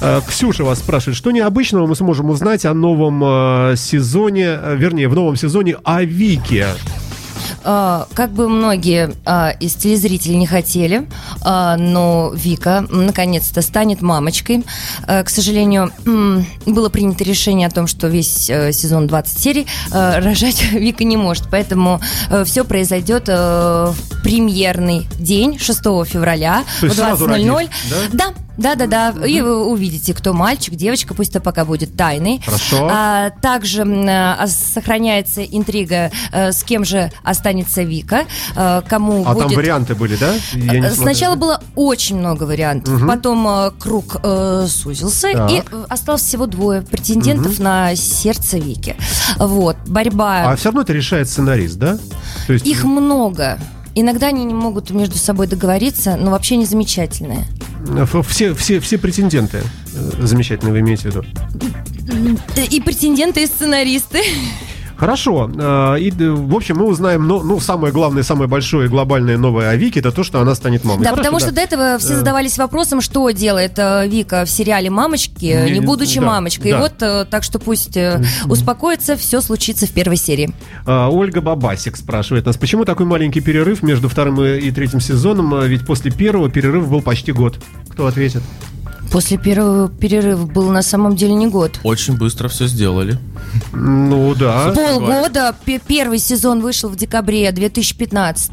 Э, 0.02 0.22
Ксюша 0.28 0.64
вас 0.64 0.80
спрашивает, 0.80 1.18
что 1.18 1.32
необычного 1.32 1.88
мы 1.88 1.96
сможем 1.96 2.30
узнать 2.30 2.66
о 2.66 2.74
новом 2.74 3.24
э, 3.24 3.76
сезоне, 3.76 4.60
э, 4.62 4.76
вернее, 4.78 5.08
в 5.08 5.16
новом 5.16 5.36
сезоне 5.36 5.78
о 5.84 6.04
Вике. 6.04 6.68
А, 7.70 8.08
Как 8.14 8.32
бы 8.32 8.48
многие 8.48 9.14
а, 9.26 9.50
из 9.50 9.76
телезрителей 9.76 10.38
не 10.38 10.48
хотели, 10.48 11.06
а, 11.42 11.76
но 11.76 12.32
Вика 12.34 12.86
наконец-то 12.90 13.62
станет 13.62 14.02
мамочкой. 14.02 14.64
К 15.06 15.28
сожалению, 15.30 15.92
было 16.66 16.88
принято 16.90 17.26
решение 17.26 17.68
о 17.68 17.72
том, 17.72 17.88
что 17.88 18.08
весь 18.08 18.50
э, 18.50 18.72
сезон 18.72 19.08
20 19.08 19.40
серий 19.40 19.68
э, 19.92 20.20
рожать 20.20 20.64
Вика 20.72 21.04
не 21.04 21.18
может. 21.18 21.50
Поэтому 21.52 22.00
все 22.46 22.64
произойдет 22.64 23.26
э, 23.28 23.34
в 23.34 24.22
премьерный 24.24 25.08
день 25.20 25.60
6 25.60 25.80
февраля 26.06 26.64
в 26.82 26.90
сразу 26.90 27.28
20.00. 27.28 27.30
родит, 27.30 27.70
Да, 27.90 27.98
да, 28.14 28.47
да, 28.58 28.88
да. 28.88 29.14
И 29.26 29.42
вы 29.42 29.66
увидите, 29.66 30.14
кто 30.14 30.34
мальчик, 30.34 30.76
девочка, 30.76 31.14
пусть 31.14 31.32
это 31.32 31.40
пока 31.42 31.66
будет 31.66 31.96
тайной. 31.96 32.42
Хорошо. 32.44 32.88
А, 32.92 33.30
также 33.42 33.82
м, 33.82 34.06
а, 34.10 34.46
сохраняется 34.48 35.44
интрига, 35.44 36.12
э, 36.32 36.52
с 36.52 36.64
кем 36.64 36.84
же 36.86 37.12
останется 37.24 37.84
Вика, 37.84 38.26
э, 38.56 38.82
кому 38.88 39.24
А 39.26 39.34
будет... 39.34 39.48
там 39.48 39.56
варианты 39.56 39.96
были, 39.96 40.16
да? 40.16 40.34
Я 40.54 40.80
не 40.80 40.88
Э. 40.88 40.92
Сначала 40.92 41.36
было 41.36 41.62
очень 41.76 42.18
много 42.18 42.44
вариантов, 42.44 43.02
потом 43.08 43.48
э, 43.48 43.72
круг 43.80 44.18
э, 44.24 44.66
сузился, 44.68 45.32
Так. 45.34 45.52
и 45.52 45.64
э, 45.70 45.86
осталось 45.90 46.22
всего 46.24 46.46
двое 46.48 46.82
претендентов 46.82 47.60
на 47.60 47.96
сердце 47.96 48.58
Вики. 48.58 48.96
Вот, 49.38 49.78
борьба. 49.88 50.52
А 50.52 50.56
все 50.56 50.70
равно 50.70 50.82
это 50.82 50.94
решает 50.94 51.30
сценарист, 51.30 51.78
да? 51.78 51.98
То 52.48 52.54
есть 52.54 52.66
Их 52.66 52.84
много. 52.84 53.60
Иногда 54.00 54.28
они 54.28 54.46
не 54.46 54.54
могут 54.54 54.92
между 54.92 55.18
собой 55.18 55.48
договориться, 55.48 56.18
но 56.18 56.30
вообще 56.32 56.56
не 56.58 56.66
замечательные. 56.66 57.46
Ф- 58.04 58.28
Все, 58.28 58.54
все, 58.54 58.80
все 58.80 58.98
претенденты. 59.00 59.62
э, 59.96 60.12
Замечательно, 60.26 60.72
вы 60.72 60.82
имеете 60.82 61.04
в 61.04 61.06
виду. 61.16 61.26
Э, 62.56 62.66
И 62.70 62.80
претенденты, 62.80 63.44
и 63.44 63.48
сценаристы. 63.48 64.20
Хорошо. 64.98 65.50
э, 65.56 66.00
И, 66.00 66.12
д- 66.12 66.32
в 66.32 66.56
общем, 66.56 66.78
мы 66.78 66.86
узнаем, 66.86 67.28
ну, 67.28 67.44
ну, 67.44 67.60
самое 67.60 67.94
главное, 67.94 68.24
самое 68.24 68.48
большое 68.50 68.86
и 68.88 68.90
глобальное 68.90 69.38
новое 69.38 69.70
о 69.70 69.76
Вике, 69.76 70.00
это 70.00 70.12
то, 70.12 70.24
что 70.24 70.40
она 70.42 70.56
станет 70.56 70.84
мамой. 70.84 71.04
Да, 71.04 71.12
Хорошо, 71.12 71.18
потому 71.24 71.40
да. 71.40 71.46
что 71.46 71.56
до 71.56 71.62
этого 71.62 71.98
все 72.00 72.16
задавались 72.16 72.58
вопросом, 72.58 73.02
что 73.02 73.30
делает 73.32 73.74
э, 73.78 74.08
Вика 74.08 74.44
в 74.46 74.50
сериале 74.50 74.90
«Мамочки», 74.90 75.46
Не- 75.46 75.72
не 75.72 75.80
будучи 75.82 76.20
да, 76.20 76.26
мамочкой. 76.26 76.72
да. 76.72 76.78
И 76.78 76.82
вот, 76.82 77.02
э, 77.02 77.26
так 77.30 77.44
что 77.44 77.60
пусть 77.60 77.96
э, 77.98 78.24
успокоится, 78.48 79.16
все 79.16 79.42
случится 79.42 79.86
в 79.86 79.92
первой 79.92 80.18
серии. 80.18 80.50
Ольга 80.86 81.42
Бабасик 81.42 81.96
спрашивает 81.98 82.46
нас, 82.46 82.58
почему 82.58 82.86
такой 82.86 83.06
маленький 83.06 83.42
перерыв 83.42 83.84
между 83.84 84.10
вторым 84.10 84.42
и 84.44 84.72
третьим 84.72 85.00
сезоном, 85.00 85.60
ведь 85.66 85.86
после 85.86 86.12
первого 86.12 86.50
перерыв 86.50 86.90
был 86.90 87.02
почти 87.02 87.32
год. 87.32 87.60
Кто 87.90 88.08
ответит? 88.08 88.42
После 89.12 89.38
первого 89.38 89.90
перерыва 89.90 90.46
был 90.46 90.70
на 90.70 90.82
самом 90.82 91.16
деле 91.16 91.34
не 91.34 91.48
год. 91.48 91.80
Очень 91.84 92.18
быстро 92.18 92.48
все 92.50 92.68
сделали. 92.68 93.18
Ну 93.74 94.36
да. 94.36 94.74
Полгода. 94.76 95.56
Первый 95.88 96.20
сезон 96.20 96.62
вышел 96.62 96.90
в 96.90 96.96
декабре 96.96 97.52
2015 97.52 98.52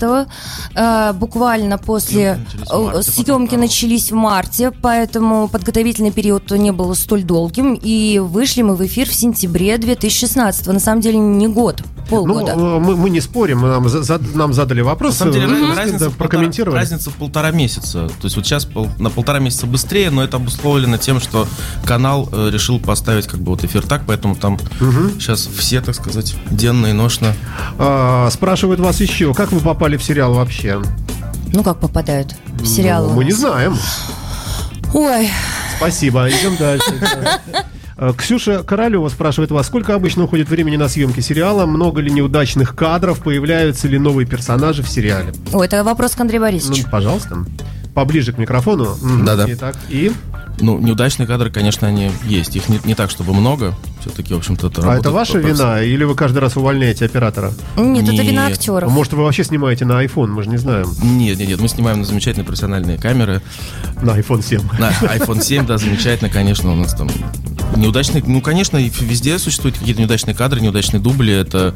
э, 0.75 1.13
Буквально 1.15 1.79
после 1.79 2.39
Съемки 2.67 2.67
начались 2.67 3.01
в 3.01 3.05
марте, 3.05 3.55
э, 3.55 3.59
начались 3.59 4.11
в 4.13 4.15
марте, 4.15 4.71
поэтому 4.71 5.49
подготовительный 5.49 6.13
период 6.13 6.51
не 6.51 6.71
был 6.73 6.95
столь 6.95 7.25
долгим. 7.25 7.75
И 7.75 8.19
вышли 8.19 8.63
мы 8.63 8.77
в 8.77 8.87
эфир 8.87 9.09
в 9.09 9.15
сентябре 9.15 9.77
2016 9.79 10.67
На 10.69 10.81
самом 10.81 11.01
деле 11.01 11.19
не 11.19 11.49
год, 11.49 11.83
Ну, 11.97 12.07
полгода. 12.07 12.53
э, 12.53 12.79
мы, 12.79 12.97
мы 12.97 13.11
не 13.11 13.21
спорим, 13.21 13.63
нам, 13.63 13.89
за- 13.89 14.21
нам 14.35 14.53
задали 14.53 14.81
вопрос. 14.83 15.15
На 15.15 15.19
самом 15.19 15.33
деле 15.33 15.47
э, 15.47 15.49
разница, 15.51 15.69
да, 15.69 15.77
разница 15.77 15.95
в 15.95 15.99
полтора, 16.11 16.19
прокомментировали. 16.29 16.77
разница 16.79 17.11
в 17.11 17.15
полтора 17.15 17.51
месяца. 17.51 18.09
То 18.09 18.25
есть 18.25 18.37
вот 18.37 18.47
сейчас 18.47 18.65
пол- 18.65 18.89
на 18.99 19.11
полтора 19.11 19.39
месяца 19.41 19.67
быстрее, 19.67 20.11
но 20.11 20.23
это 20.23 20.44
обусловлено 20.45 20.97
тем, 20.99 21.21
что 21.21 21.49
канал 21.85 22.29
э, 22.31 22.51
решил 22.53 22.79
поставить 22.79 23.27
как 23.27 23.41
бы 23.41 23.51
вот 23.53 23.65
эфир 23.65 23.83
так, 23.83 24.03
поэтому 24.07 24.35
там 24.37 24.59
сейчас 25.19 25.47
все, 25.57 25.81
так 25.81 25.95
сказать, 25.95 26.37
денно 26.51 26.87
и 26.87 26.93
ношно. 26.93 27.35
А, 27.79 28.29
спрашивают 28.31 28.81
вас 28.81 29.01
еще, 29.01 29.35
как 29.35 29.51
вы 29.53 29.61
попали 29.61 29.97
в 29.97 30.03
сериал 30.05 30.35
вообще? 30.35 30.81
Ну 31.53 31.63
как 31.63 31.79
попадают 31.81 32.35
в 32.61 32.67
сериал? 32.67 33.09
Ну, 33.09 33.15
мы 33.15 33.25
не 33.25 33.33
знаем. 33.33 33.77
Ой, 34.93 35.29
Спасибо, 35.77 36.29
идем 36.29 36.57
дальше. 36.57 36.93
Э, 37.97 38.13
Ксюша 38.17 38.63
Королева 38.65 39.09
спрашивает 39.09 39.51
вас, 39.53 39.67
сколько 39.67 39.95
обычно 39.95 40.25
уходит 40.25 40.49
времени 40.49 40.77
на 40.77 40.89
съемки 40.89 41.21
сериала, 41.21 41.65
много 41.67 42.01
ли 42.01 42.11
неудачных 42.11 42.75
кадров, 42.75 43.21
появляются 43.21 43.87
ли 43.89 43.99
новые 43.99 44.27
персонажи 44.27 44.83
в 44.83 44.89
сериале? 44.89 45.33
Ой, 45.53 45.67
это 45.67 45.85
вопрос 45.85 46.13
к 46.13 46.21
Андрею 46.21 46.43
Ну, 46.43 46.47
Борисовичу. 46.49 46.89
пожалуйста, 46.91 47.45
поближе 47.95 48.33
к 48.33 48.39
микрофону. 48.39 48.97
Да-да. 49.25 49.47
Итак, 49.49 49.77
и 49.89 50.13
Ну, 50.61 50.79
неудачные 50.79 51.27
кадры, 51.27 51.51
конечно, 51.51 51.89
они 51.89 52.11
есть. 52.25 52.57
Их 52.57 52.69
не, 52.69 52.81
не 52.85 52.95
так, 52.95 53.11
чтобы 53.11 53.35
много. 53.35 53.75
Все-таки, 54.01 54.35
в 54.35 54.37
общем-то, 54.39 54.69
это 54.69 54.91
а 54.91 54.97
это 54.97 55.11
ваша 55.11 55.39
вина, 55.39 55.83
или 55.83 56.05
вы 56.05 56.15
каждый 56.15 56.39
раз 56.39 56.57
увольняете 56.57 57.05
оператора? 57.05 57.53
Нет, 57.77 58.05
это 58.05 58.23
вина 58.23 58.49
Нет. 58.49 58.59
актеров. 58.59 58.91
Может, 58.91 59.15
вы 59.15 59.25
вообще 59.25 59.45
снимаете 59.45 59.85
на 59.85 60.05
iPhone, 60.05 60.29
мы 60.29 60.43
же 60.43 60.51
не 60.51 60.59
знаем. 60.59 60.87
Нет, 61.03 61.39
нет, 61.39 61.49
нет, 61.49 61.61
мы 61.61 61.69
снимаем 61.69 62.01
на 62.01 62.05
замечательные 62.05 62.47
профессиональные 62.47 62.99
камеры. 62.99 63.43
На 64.03 64.19
iPhone 64.19 64.45
7. 64.45 64.61
На 64.79 64.91
iPhone 64.91 65.43
7, 65.43 65.67
да, 65.67 65.79
замечательно, 65.79 66.31
конечно, 66.31 66.73
у 66.73 66.77
нас 66.77 66.95
там 66.95 67.09
неудачные, 67.77 68.23
ну, 68.27 68.41
конечно, 68.41 68.77
везде 68.77 69.39
существуют 69.39 69.79
какие-то 69.79 70.01
неудачные 70.01 70.35
кадры, 70.35 70.61
неудачные 70.61 71.01
дубли, 71.01 71.33
это 71.33 71.75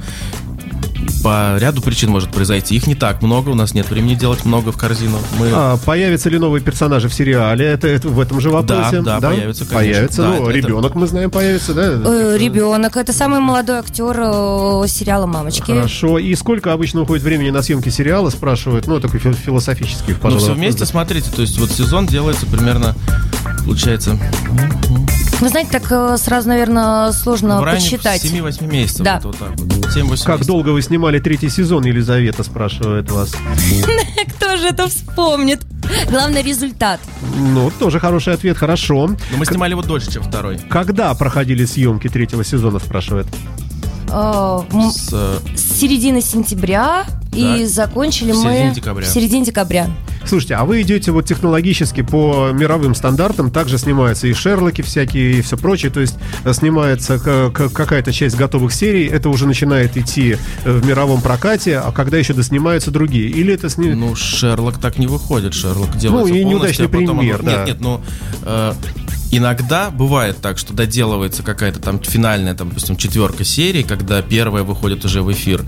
по 1.23 1.57
ряду 1.59 1.81
причин 1.83 2.11
может 2.11 2.31
произойти. 2.31 2.75
Их 2.77 2.87
не 2.87 2.95
так 2.95 3.23
много, 3.23 3.51
у 3.51 3.55
нас 3.55 3.75
нет 3.75 3.89
времени 3.91 4.15
делать 4.15 4.45
много 4.45 4.73
в 4.73 4.77
корзину. 4.77 5.19
Мы 5.39 5.51
А, 5.53 5.77
появятся 5.79 6.29
ли 6.31 6.39
новые 6.39 6.63
персонажи 6.63 7.09
в 7.09 7.15
сериале? 7.15 7.67
Это, 7.67 7.89
это 7.89 8.09
в 8.09 8.21
этом 8.21 8.41
же 8.41 8.51
вопросе? 8.51 9.01
да, 9.03 9.21
появятся, 9.21 9.65
конечно. 9.65 9.79
Появится. 9.79 10.23
Да, 10.23 10.29
ну, 10.29 10.35
это- 10.35 10.43
это- 10.59 10.69
ребенок, 10.69 10.95
мы 10.95 11.07
знаем, 11.07 11.31
появится, 11.31 11.75
да? 11.75 11.83
Э, 12.05 12.37
Ребенок. 12.39 12.97
Это 12.97 13.13
самый 13.13 13.41
молодой 13.41 13.79
актер 13.79 14.17
э, 14.19 14.85
сериала 14.89 15.27
«Мамочки». 15.27 15.71
Хорошо. 15.73 16.19
И 16.19 16.35
сколько 16.35 16.73
обычно 16.73 17.03
уходит 17.03 17.25
времени 17.25 17.51
на 17.51 17.63
съемки 17.63 17.89
сериала, 17.89 18.31
спрашивают, 18.31 18.87
ну, 18.87 19.01
такой 19.01 19.21
фил- 19.21 19.35
философический, 19.35 20.13
Ну, 20.13 20.19
пожалуй, 20.19 20.39
все 20.41 20.49
вопрос. 20.51 20.59
вместе, 20.65 20.87
смотрите, 20.87 21.31
то 21.35 21.43
есть 21.43 21.59
вот 21.59 21.71
сезон 21.71 22.07
делается 22.07 22.47
примерно, 22.47 22.95
получается, 23.65 24.19
Вы 25.41 25.49
знаете, 25.51 25.71
так 25.71 25.87
э, 25.91 26.17
сразу, 26.19 26.49
наверное, 26.49 27.13
сложно 27.13 27.61
в 27.61 27.65
районе 27.65 27.81
подсчитать. 27.81 28.25
7-8 28.25 28.67
месяцев. 28.67 29.05
Да. 29.05 29.21
Вот, 29.23 29.25
вот 29.25 29.39
так 29.39 29.51
вот. 29.51 29.69
7-8 29.69 29.95
Как 29.95 30.09
месяцев. 30.09 30.47
долго 30.47 30.71
вы 30.71 30.83
снимали 30.83 31.21
третий 31.21 31.49
сезон, 31.49 31.85
Елизавета 31.85 32.43
спрашивает 32.43 33.11
вас. 33.11 33.33
Кто 34.37 34.57
же 34.57 34.69
это 34.69 34.89
вспомнит? 34.89 35.61
Главный 36.11 36.43
результат. 36.43 37.01
Ну, 37.37 37.71
тоже 37.79 38.01
хороший 38.01 38.35
ответ, 38.35 38.59
хорошо. 38.59 39.07
Но 39.31 39.37
мы 39.37 39.47
снимали 39.47 39.71
его 39.73 39.83
дольше, 39.83 40.13
чем 40.13 40.23
второй. 40.23 40.59
Когда 40.59 41.15
проходили 41.15 41.65
съемки 41.65 42.09
третьего 42.09 42.45
сезона, 42.45 42.79
спрашивает. 42.79 43.27
Э, 44.11 44.61
С, 44.91 45.09
э, 45.13 45.39
С 45.57 45.79
середины 45.81 46.21
сентября 46.21 47.05
и 47.33 47.43
Да. 47.61 47.67
закончили 47.67 48.33
В 48.33 48.37
мы 48.37 48.43
середине 48.53 48.75
декабря. 48.75 49.05
в 49.07 49.09
середине 49.09 49.45
декабря. 49.45 49.87
Слушайте, 50.25 50.57
а 50.57 50.65
вы 50.65 50.83
идете 50.83 51.11
вот 51.11 51.25
технологически 51.25 52.03
по 52.03 52.51
мировым 52.53 52.95
стандартам, 52.95 53.51
также 53.51 53.79
снимаются 53.79 54.27
и 54.27 54.35
Шерлоки 54.35 54.83
всякие, 54.83 55.39
и 55.39 55.41
все 55.43 55.57
прочее, 55.57 55.91
то 55.91 56.01
есть 56.01 56.17
э, 56.45 56.53
снимается 56.53 57.19
какая-то 57.19 58.13
часть 58.13 58.37
готовых 58.37 58.73
серий, 58.75 59.07
это 59.07 59.29
уже 59.31 59.47
начинает 59.47 59.97
идти 59.97 60.37
в 60.65 60.85
мировом 60.85 61.23
прокате, 61.23 61.79
а 61.79 61.93
когда 61.93 62.19
еще 62.19 62.35
доснимаются 62.35 62.91
другие? 62.91 63.29
Или 63.31 63.55
это 63.55 63.69
сни... 63.71 63.91
Ну, 63.91 64.15
Шерлок 64.17 64.79
так 64.79 64.99
не 64.99 65.07
выходит. 65.07 65.55
Шерлок 65.55 65.97
делается 65.97 66.35
и 66.35 66.43
полностью, 66.43 66.47
неудачный 66.49 66.87
а 66.87 66.89
потом 66.89 67.19
пример, 67.19 67.41
оно- 67.41 67.45
да. 67.51 67.57
Нет, 67.59 67.67
нет, 67.69 67.81
ну... 67.81 68.01
э, 68.43 68.73
Иногда 69.31 69.91
бывает 69.91 70.39
так, 70.41 70.59
что 70.59 70.73
доделывается 70.73 71.43
какая-то 71.43 71.81
там 71.81 72.01
финальная, 72.01 72.55
там, 72.55 72.69
допустим, 72.71 72.97
четверка 72.97 73.45
серий, 73.45 73.83
когда 73.83 74.23
первая 74.23 74.63
выходит 74.63 75.05
уже 75.05 75.23
в 75.23 75.31
эфир. 75.33 75.65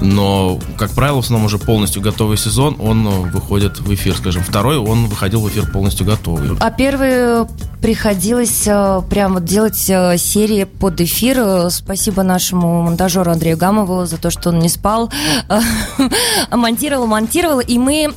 Но, 0.00 0.58
как 0.76 0.90
правило, 0.90 1.16
в 1.16 1.24
основном 1.24 1.46
уже 1.46 1.58
полностью 1.58 2.02
готовый 2.02 2.36
сезон, 2.36 2.76
он 2.80 3.06
э, 3.06 3.10
выходит 3.30 3.78
в 3.78 3.94
эфир, 3.94 4.16
скажем. 4.16 4.42
Второй, 4.42 4.76
он 4.78 5.06
выходил 5.06 5.40
в 5.40 5.48
эфир 5.48 5.70
полностью 5.70 6.04
готовый. 6.06 6.56
А 6.58 6.70
первый 6.70 7.46
приходилось 7.80 8.64
э, 8.66 9.02
прям 9.08 9.34
вот 9.34 9.44
делать 9.44 9.88
э, 9.88 10.18
серии 10.18 10.64
под 10.64 11.00
эфир. 11.00 11.38
Э, 11.38 11.70
Спасибо 11.70 12.24
нашему 12.24 12.82
монтажеру 12.82 13.30
Андрею 13.30 13.56
Гамову 13.56 14.06
за 14.06 14.16
то, 14.16 14.30
что 14.30 14.50
он 14.50 14.58
не 14.58 14.68
спал. 14.68 15.12
Монтировал, 16.50 17.06
монтировал, 17.06 17.60
и 17.60 17.78
мы 17.78 18.12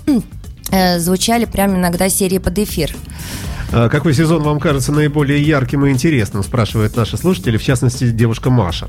э, 0.72 1.00
звучали 1.00 1.46
прям 1.46 1.76
иногда 1.76 2.10
серии 2.10 2.40
под 2.40 2.58
эфир. 2.58 2.96
А 3.72 3.88
Какой 3.90 4.14
сезон 4.14 4.42
вам 4.44 4.60
кажется 4.60 4.92
наиболее 4.92 5.42
ярким 5.42 5.86
и 5.86 5.92
интересным, 5.92 6.44
спрашивают 6.44 6.96
наши 6.96 7.18
слушатели, 7.18 7.58
в 7.58 7.64
частности, 7.64 8.10
девушка 8.10 8.50
Маша. 8.50 8.88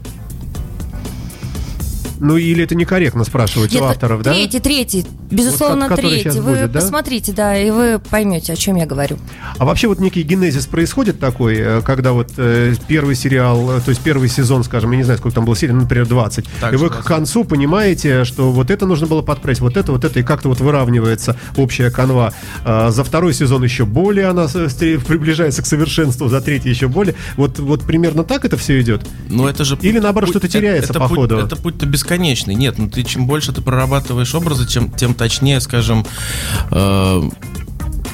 Ну, 2.20 2.36
или 2.36 2.64
это 2.64 2.74
некорректно 2.74 3.24
спрашивать 3.24 3.72
Нет, 3.72 3.82
у 3.82 3.84
авторов, 3.86 4.22
да? 4.22 4.32
Третий, 4.32 4.60
третий, 4.60 5.06
безусловно, 5.30 5.88
Вот 5.88 5.98
третий. 5.98 6.30
Вы 6.30 6.52
будет, 6.52 6.72
да? 6.72 6.80
посмотрите, 6.80 7.32
да, 7.32 7.56
и 7.56 7.70
вы 7.70 7.98
поймете, 7.98 8.52
о 8.52 8.56
чем 8.56 8.76
я 8.76 8.86
говорю. 8.86 9.18
А 9.58 9.64
вообще 9.64 9.88
вот 9.88 10.00
некий 10.00 10.22
генезис 10.22 10.66
происходит 10.66 11.18
такой, 11.18 11.56
э, 11.56 11.80
когда 11.82 12.12
вот 12.12 12.32
э, 12.36 12.74
первый 12.86 13.14
сериал, 13.14 13.70
э, 13.70 13.80
то 13.80 13.88
есть 13.90 14.02
первый 14.02 14.28
сезон, 14.28 14.64
скажем, 14.64 14.90
я 14.92 14.98
не 14.98 15.04
знаю, 15.04 15.18
сколько 15.18 15.34
там 15.34 15.44
было 15.44 15.56
серий, 15.56 15.72
ну, 15.72 15.80
например, 15.82 16.06
20, 16.06 16.44
Так 16.60 16.72
и 16.74 16.76
вы 16.76 16.88
к 16.88 16.92
20. 16.92 17.06
концу 17.08 17.44
понимаете, 17.44 18.24
что 18.24 18.52
вот 18.52 18.70
это 18.70 18.86
нужно 18.86 19.06
было 19.06 19.22
подправить, 19.22 19.60
вот 19.60 19.76
это, 19.76 19.92
вот 19.92 20.04
это, 20.04 20.20
и 20.20 20.22
как-то 20.22 20.48
вот 20.48 20.60
выравнивается 20.60 21.36
общая 21.56 21.90
канва. 21.90 22.32
А 22.64 22.90
за 22.90 23.02
второй 23.02 23.32
сезон 23.32 23.64
еще 23.64 23.84
более 23.86 24.26
она 24.26 24.46
приближается 24.48 25.62
к 25.62 25.66
совершенству, 25.66 26.28
за 26.28 26.40
третий 26.40 26.68
еще 26.68 26.88
более. 26.88 27.14
Вот, 27.36 27.58
вот 27.58 27.82
примерно 27.82 28.24
так 28.24 28.44
это 28.44 28.56
все 28.56 28.80
идет? 28.80 29.06
Но 29.28 29.48
это 29.48 29.64
же... 29.64 29.78
Или, 29.80 29.98
наоборот, 29.98 30.30
что-то 30.30 30.48
теряется 30.48 30.92
это, 30.92 31.00
по 31.00 31.08
путь- 31.08 31.18
ходу? 31.18 31.38
Это 31.38 31.56
путь-то 31.56 31.86
бесконечный. 32.10 32.54
Нет, 32.54 32.78
ну 32.78 32.88
ты 32.88 33.02
чем 33.04 33.26
больше 33.26 33.52
ты 33.52 33.62
прорабатываешь 33.62 34.34
образы, 34.34 34.66
чем, 34.66 34.90
тем 34.90 35.14
точнее, 35.14 35.60
скажем, 35.60 36.04
э, 36.72 37.22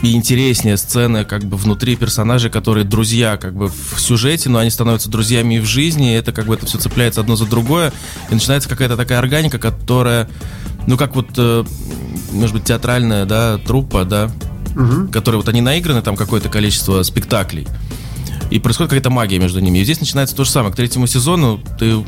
и 0.03 0.13
интереснее 0.13 0.77
сцены 0.77 1.25
как 1.25 1.45
бы 1.45 1.57
внутри 1.57 1.97
персонажей, 1.97 2.51
которые 2.51 2.85
друзья 2.85 3.39
как 3.39 3.55
бы 3.55 3.69
в 3.69 3.99
сюжете, 3.99 4.51
но 4.51 4.59
они 4.59 4.69
становятся 4.69 5.11
друзьями 5.11 5.55
и 5.55 5.61
в 5.61 5.65
жизни, 5.65 6.13
и 6.13 6.15
это 6.15 6.33
как 6.33 6.47
бы 6.47 6.55
это 6.55 6.67
все 6.67 6.79
цепляется 6.79 7.23
одно 7.23 7.37
за 7.37 7.47
другое, 7.47 7.93
и 8.31 8.35
начинается 8.35 8.69
какая-то 8.69 8.97
такая 8.97 9.19
органика, 9.19 9.59
которая, 9.59 10.29
ну 10.87 10.99
как 10.99 11.15
вот, 11.17 11.31
э, 11.39 11.65
может 12.33 12.55
быть, 12.55 12.65
театральная, 12.65 13.25
да, 13.25 13.59
труппа, 13.59 14.05
да, 14.05 14.31
которые 15.11 15.41
вот 15.41 15.49
они 15.49 15.63
наиграны, 15.63 16.03
там 16.03 16.17
какое-то 16.17 16.51
количество 16.51 17.03
спектаклей, 17.03 17.67
и 18.51 18.59
происходит 18.59 18.91
какая-то 18.91 19.11
магия 19.11 19.39
между 19.39 19.61
ними. 19.61 19.79
И 19.79 19.85
здесь 19.85 20.01
начинается 20.01 20.37
то 20.37 20.45
же 20.45 20.51
самое. 20.51 20.73
К 20.73 20.77
третьему 20.77 21.07
сезону 21.07 21.61
ты 21.79 22.05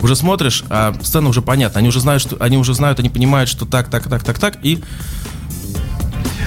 уже 0.00 0.16
смотришь, 0.16 0.64
а 0.70 0.94
сцена 1.02 1.28
уже 1.28 1.42
понятна. 1.42 1.78
Они 1.78 1.88
уже 1.88 2.00
знают, 2.00 2.22
что 2.22 2.36
они 2.40 2.56
уже 2.56 2.74
знают, 2.74 2.98
они 2.98 3.08
понимают, 3.08 3.48
что 3.48 3.66
так, 3.66 3.88
так, 3.88 4.08
так, 4.08 4.24
так, 4.24 4.38
так, 4.38 4.58
и 4.62 4.82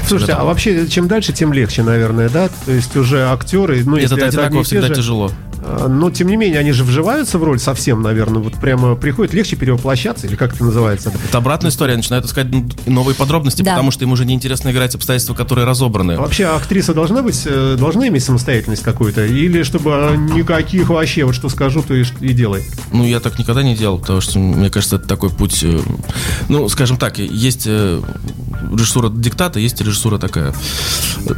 Слушайте, 0.08 0.34
а 0.34 0.44
вообще, 0.44 0.88
чем 0.88 1.08
дальше, 1.08 1.32
тем 1.34 1.54
легче, 1.54 1.82
наверное, 1.82 2.30
да? 2.30 2.50
То 2.66 2.72
есть 2.72 2.96
уже 2.96 3.26
актеры, 3.26 3.84
ну, 3.86 3.94
это 3.94 4.02
если 4.02 4.18
это 4.18 4.28
одинаково 4.28 4.63
всегда 4.63 4.88
же, 4.88 4.96
тяжело. 4.96 5.32
Э, 5.65 5.88
Но, 5.88 6.12
тем 6.12 6.28
не 6.28 6.36
менее, 6.36 6.60
они 6.60 6.71
же 6.71 6.84
вживаются 6.84 7.38
в 7.38 7.43
роль 7.43 7.60
совсем, 7.60 8.02
наверное. 8.02 8.41
Вот 8.41 8.54
прямо 8.56 8.95
приходит 8.95 9.34
легче 9.34 9.56
перевоплощаться, 9.56 10.28
или 10.28 10.36
как 10.36 10.56
это 10.56 10.63
называется? 10.65 11.12
Это 11.30 11.38
обратная 11.38 11.71
история, 11.71 11.95
начинают 11.95 12.26
искать 12.26 12.47
ну, 12.49 12.67
новые 12.86 13.15
подробности, 13.15 13.62
Да. 13.62 13.71
потому 13.71 13.91
что 13.91 14.04
им 14.06 14.12
уже 14.12 14.26
неинтересно 14.26 14.71
играть 14.71 14.95
обстоятельства, 14.95 15.34
которые 15.34 15.65
разобраны. 15.65 16.17
Вообще 16.17 16.45
актриса 16.45 16.93
должна 16.93 17.21
быть, 17.21 17.41
э, 17.45 17.76
должна 17.80 18.08
иметь 18.08 18.23
самостоятельность 18.23 18.84
какую-то? 18.84 19.26
Или 19.26 19.63
чтобы 19.63 20.15
никаких 20.36 20.89
вообще, 20.89 21.23
вот 21.23 21.36
что 21.36 21.49
скажу, 21.49 21.82
то 21.82 21.93
и, 21.93 22.04
и 22.19 22.34
делай? 22.34 22.63
Ну, 22.91 23.04
я 23.06 23.19
так 23.19 23.39
никогда 23.39 23.63
не 23.63 23.76
делал, 23.76 23.99
потому 23.99 24.21
что, 24.21 24.39
мне 24.39 24.69
кажется, 24.69 24.97
это 24.97 25.08
такой 25.08 25.30
путь... 25.30 25.63
э, 25.63 25.80
Ну, 26.49 26.67
скажем 26.69 26.97
так, 26.97 27.19
есть 27.19 27.67
режиссура 27.67 29.10
диктата, 29.10 29.60
есть 29.60 29.80
режиссура 29.82 30.17
такая 30.17 30.54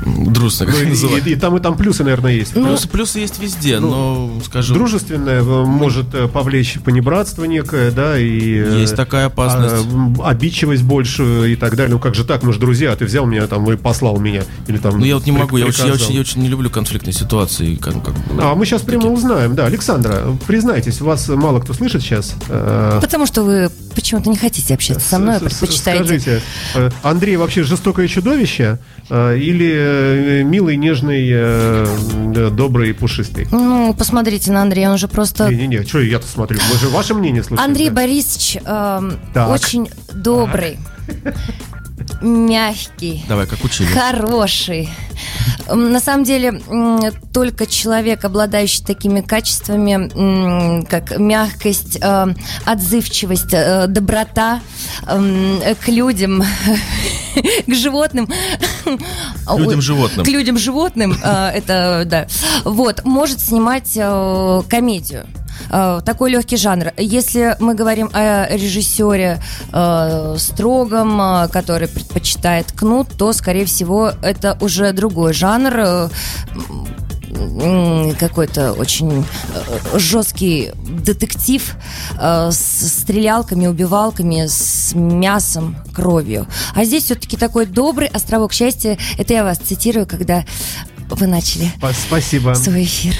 дружественная, 0.05 0.71
как 0.71 0.81
Ну, 0.81 0.87
и, 0.87 0.89
называют. 0.91 1.27
и- 1.27 1.31
и 1.31 1.35
там, 1.35 1.57
и 1.57 1.59
там 1.59 1.75
плюсы, 1.77 2.03
наверное, 2.03 2.31
есть. 2.33 2.53
Плюсы, 2.53 2.87
плюсы 2.87 3.19
есть 3.19 3.39
везде, 3.41 3.79
но, 3.79 4.14
скажем, 4.43 4.75
Дружественное 4.75 5.41
э, 5.41 5.65
может 5.65 6.13
э, 6.13 6.27
повлечь 6.27 6.79
понебратство 6.83 7.45
некое, 7.45 7.91
да, 7.91 8.17
и... 8.17 8.57
э, 8.57 8.79
Есть 8.81 8.95
такая 8.95 9.27
опасность. 9.27 9.85
а, 10.19 10.29
обидчивость 10.29 10.83
больше 10.83 11.51
и 11.51 11.55
так 11.55 11.75
далее. 11.75 11.93
Ну 11.95 11.99
как 11.99 12.15
же 12.15 12.23
так, 12.23 12.43
мы 12.43 12.53
же 12.53 12.59
друзья, 12.59 12.91
а 12.91 12.95
ты 12.95 13.05
взял 13.05 13.25
меня 13.25 13.47
там 13.47 13.69
и 13.71 13.75
послал 13.75 14.17
меня. 14.19 14.43
Или 14.67 14.77
там... 14.77 14.99
ну, 14.99 15.05
я 15.05 15.15
вот 15.15 15.25
не 15.25 15.31
могу, 15.31 15.57
я 15.57 15.65
очень, 15.65 15.87
я, 15.87 15.93
очень, 15.93 16.13
я 16.13 16.21
очень 16.21 16.41
не 16.41 16.47
люблю 16.47 16.69
конфликтные 16.69 17.13
ситуации. 17.13 17.75
Как, 17.75 18.03
как 18.03 18.15
А 18.39 18.55
мы 18.55 18.65
сейчас 18.65 18.81
прямо 18.81 19.07
узнаем. 19.11 19.55
Да, 19.55 19.65
Александра, 19.65 20.23
признайтесь, 20.47 21.01
вас 21.01 21.27
мало 21.29 21.59
кто 21.59 21.73
слышит 21.73 22.01
сейчас. 22.01 22.35
Потому 22.47 23.25
что 23.25 23.43
вы 23.43 23.69
почему-то 23.95 24.29
не 24.29 24.37
хотите 24.37 24.73
общаться 24.73 25.07
со 25.07 25.19
мной, 25.19 25.37
а 25.37 25.39
предпочитаете. 25.39 26.03
Скажите, 26.05 26.41
Андрей 27.01 27.37
вообще 27.37 27.63
жестокое 27.63 28.07
чудовище 28.07 28.79
или 29.09 30.43
милый, 30.43 30.75
нежный, 30.77 31.85
добрый, 32.51 32.93
пушистый? 32.93 33.47
Ну, 33.51 33.93
посмотрите 34.05 34.51
на 34.51 34.61
Андрея, 34.61 34.91
он 34.91 34.99
же 34.99 35.07
просто... 35.07 35.49
Не-не-не, 35.49 35.83
что 35.83 35.99
я-то 35.99 36.27
смотрю? 36.27 36.59
Мы 36.71 36.77
же 36.77 36.89
ваше 36.89 37.15
мнение 37.15 37.43
слышим. 37.43 37.63
Андрей? 37.63 37.89
Борисович 37.89 38.59
Так. 38.63 39.49
очень 39.49 39.89
добрый, 40.13 40.77
мягкий. 42.21 43.23
Давай, 43.27 43.47
как 43.47 43.63
учили. 43.63 43.87
Хороший. 43.87 44.89
На 45.67 45.99
самом 45.99 46.23
деле, 46.23 46.61
только 47.33 47.65
человек, 47.65 48.25
обладающий 48.25 48.83
такими 48.85 49.21
качествами, 49.21 50.83
как 50.85 51.17
мягкость, 51.17 51.97
э, 52.01 52.27
отзывчивость, 52.65 53.53
э, 53.53 53.87
доброта 53.87 54.61
м, 55.07 55.59
э, 55.61 55.75
к 55.75 55.87
людям, 55.87 56.43
к 57.67 57.73
животным. 57.73 58.27
К 59.45 59.57
людям-животным. 59.57 60.25
К 60.25 60.29
людям-животным, 60.29 61.17
э, 61.23 61.47
это, 61.55 62.03
да. 62.05 62.27
Вот, 62.63 63.03
может 63.05 63.39
снимать 63.39 63.93
комедию. 64.69 65.25
Э, 65.69 66.01
Такой 66.05 66.31
легкий 66.31 66.57
жанр. 66.57 66.91
Если 66.97 67.55
мы 67.59 67.75
говорим 67.75 68.09
о 68.13 68.47
режиссере 68.49 69.39
э, 69.73 70.35
строгом, 70.37 71.19
э, 71.21 71.47
который 71.49 71.87
предпочитает 71.87 72.71
кнут, 72.71 73.09
то, 73.17 73.33
скорее 73.33 73.65
всего, 73.65 74.11
это 74.21 74.57
уже 74.61 74.91
другой 74.93 75.33
жанр. 75.33 75.73
э, 75.75 76.09
какой-то 78.19 78.73
очень 78.73 79.25
жесткий 79.95 80.71
детектив 80.87 81.75
с 82.19 82.55
стрелялками, 83.01 83.67
убивалками, 83.67 84.45
с 84.47 84.93
мясом, 84.93 85.75
кровью. 85.93 86.47
А 86.75 86.85
здесь 86.85 87.03
все-таки 87.05 87.35
такой 87.37 87.65
добрый 87.65 88.07
островок 88.07 88.53
счастья. 88.53 88.97
Это 89.17 89.33
я 89.33 89.43
вас 89.43 89.57
цитирую, 89.57 90.05
когда 90.07 90.45
вы 91.09 91.27
начали 91.27 91.71
Спа- 91.79 91.93
Спасибо. 91.93 92.53
свой 92.55 92.83
эфир. 92.83 93.13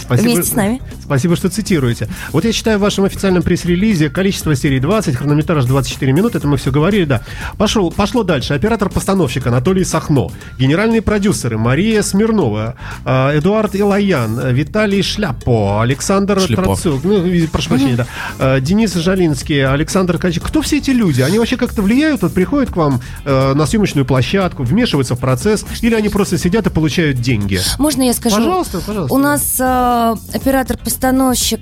Спасибо, 0.00 0.22
Вместе 0.32 0.50
с 0.50 0.54
нами. 0.54 0.80
Спасибо, 1.06 1.36
что 1.36 1.48
цитируете. 1.48 2.08
Вот 2.32 2.44
я 2.44 2.52
читаю 2.52 2.78
в 2.78 2.82
вашем 2.82 3.04
официальном 3.04 3.44
пресс-релизе 3.44 4.10
количество 4.10 4.56
серий 4.56 4.80
20, 4.80 5.14
хронометраж 5.14 5.64
24 5.64 6.12
минуты, 6.12 6.38
это 6.38 6.48
мы 6.48 6.56
все 6.56 6.72
говорили, 6.72 7.04
да. 7.04 7.20
Пошел, 7.58 7.92
пошло 7.92 8.24
дальше. 8.24 8.54
Оператор-постановщик 8.54 9.46
Анатолий 9.46 9.84
Сахно, 9.84 10.30
генеральные 10.58 11.02
продюсеры 11.02 11.58
Мария 11.58 12.02
Смирнова, 12.02 12.74
э, 13.04 13.38
Эдуард 13.38 13.76
Илаян, 13.76 14.36
э, 14.40 14.52
Виталий 14.52 15.02
Шляпо, 15.02 15.80
Александр 15.80 16.40
Шлепо. 16.40 16.76
Ну, 17.04 17.46
прошу 17.52 17.68
прощения, 17.68 17.96
да, 17.96 18.06
э, 18.40 18.60
Денис 18.60 18.92
Жалинский, 18.92 19.64
Александр 19.64 20.18
Качик. 20.18 20.42
Кто 20.42 20.60
все 20.60 20.78
эти 20.78 20.90
люди? 20.90 21.20
Они 21.20 21.38
вообще 21.38 21.56
как-то 21.56 21.82
влияют, 21.82 22.22
вот 22.22 22.34
приходят 22.34 22.70
к 22.70 22.76
вам 22.76 23.00
э, 23.24 23.54
на 23.54 23.64
съемочную 23.64 24.04
площадку, 24.04 24.64
вмешиваются 24.64 25.14
в 25.14 25.20
процесс, 25.20 25.64
или 25.82 25.94
они 25.94 26.08
просто 26.08 26.36
сидят 26.36 26.66
и 26.66 26.70
получают 26.70 27.20
деньги? 27.20 27.60
Можно 27.78 28.02
я 28.02 28.12
скажу? 28.12 28.36
Пожалуйста, 28.38 28.80
пожалуйста. 28.84 29.14
У 29.14 29.18
нас 29.18 29.56
э, 29.60 30.14
оператор-постановщик 30.34 30.95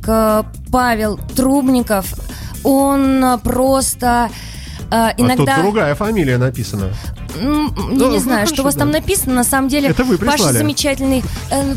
э, 0.07 0.42
Павел 0.70 1.18
Трубников, 1.37 2.07
он 2.62 3.25
э, 3.25 3.38
просто 3.38 4.31
э, 4.81 4.85
А 4.90 5.14
иногда... 5.16 5.57
тут 5.57 5.64
другая 5.64 5.94
фамилия 5.94 6.38
написана. 6.38 6.90
Ну, 7.40 8.12
не 8.12 8.18
знаю, 8.18 8.47
хорошо, 8.47 8.55
что 8.55 8.62
у 8.62 8.64
вас 8.64 8.75
да. 8.75 8.81
там 8.81 8.90
написано. 8.92 9.35
На 9.35 9.44
самом 9.44 9.68
деле, 9.68 9.88
Это 9.88 10.05
вы 10.05 10.18
Паша 10.18 10.33
прислали. 10.33 10.59
замечательный 10.59 11.23
э, 11.51 11.75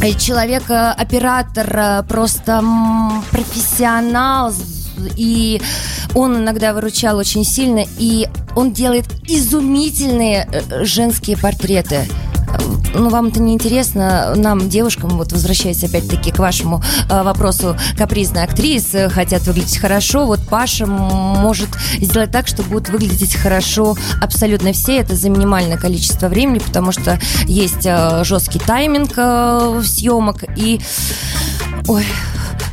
э, 0.00 0.12
человек, 0.14 0.64
оператор, 0.68 2.04
просто 2.08 2.62
профессионал. 3.30 4.52
И 5.16 5.60
он 6.14 6.38
иногда 6.38 6.72
выручал 6.72 7.18
очень 7.18 7.44
сильно. 7.44 7.84
И 7.98 8.28
он 8.54 8.72
делает 8.72 9.06
изумительные 9.26 10.48
женские 10.84 11.36
портреты. 11.36 12.06
Ну, 12.94 13.08
вам 13.08 13.28
это 13.28 13.40
не 13.40 13.54
интересно, 13.54 14.34
нам, 14.36 14.68
девушкам, 14.68 15.10
вот 15.10 15.32
возвращаясь 15.32 15.82
опять-таки 15.82 16.30
к 16.30 16.38
вашему 16.38 16.82
э, 17.08 17.22
вопросу, 17.22 17.76
капризные 17.96 18.44
актрисы 18.44 19.08
хотят 19.08 19.42
выглядеть 19.42 19.78
хорошо, 19.78 20.26
вот 20.26 20.40
Паша 20.48 20.86
может 20.86 21.68
сделать 22.00 22.30
так, 22.30 22.46
что 22.46 22.62
будут 22.62 22.90
выглядеть 22.90 23.34
хорошо 23.34 23.96
абсолютно 24.20 24.72
все, 24.72 24.98
это 24.98 25.16
за 25.16 25.30
минимальное 25.30 25.78
количество 25.78 26.28
времени, 26.28 26.58
потому 26.58 26.92
что 26.92 27.18
есть 27.46 27.86
э, 27.86 28.24
жесткий 28.24 28.58
тайминг 28.58 29.12
э, 29.16 29.82
съемок, 29.84 30.44
и... 30.56 30.80
Ой, 31.88 32.06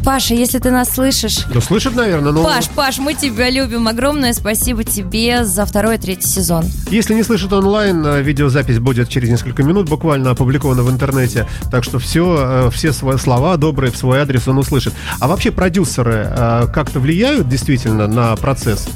Паша, 0.10 0.34
если 0.34 0.58
ты 0.58 0.72
нас 0.72 0.90
слышишь... 0.90 1.46
Ну, 1.54 1.62
слышит, 1.62 1.96
наверное, 1.96 2.32
но... 2.32 2.44
Паш, 2.44 2.68
Паш, 2.70 2.98
мы 2.98 3.14
тебя 3.14 3.52
любим. 3.52 3.88
Огромное 3.88 4.34
спасибо 4.34 4.84
тебе 4.84 5.46
за 5.46 5.68
второй 5.68 5.98
и 5.98 6.00
третий 6.00 6.28
сезон. 6.28 6.66
Если 6.90 7.14
не 7.14 7.22
слышит 7.22 7.54
онлайн, 7.54 8.04
э, 8.04 8.22
видеозапись 8.24 8.80
будет 8.80 9.08
через 9.08 9.30
несколько 9.30 9.62
минут 9.62 9.88
буквально 9.88 10.32
опубликована 10.32 10.82
в 10.82 10.90
интернете. 10.90 11.48
Так 11.70 11.84
что 11.84 12.00
все, 12.00 12.72
все 12.74 12.92
свои 12.92 13.18
слова 13.18 13.56
добрые 13.58 13.92
в 13.92 13.98
свой 13.98 14.22
адрес 14.22 14.48
он 14.48 14.58
услышит. 14.58 14.96
А 15.20 15.28
вообще 15.28 15.52
продюсеры 15.52 16.26
э, 16.28 16.68
как-то 16.74 17.00
влияют 17.00 17.48
действительно 17.48 18.08
на 18.08 18.36
процесс? 18.36 18.88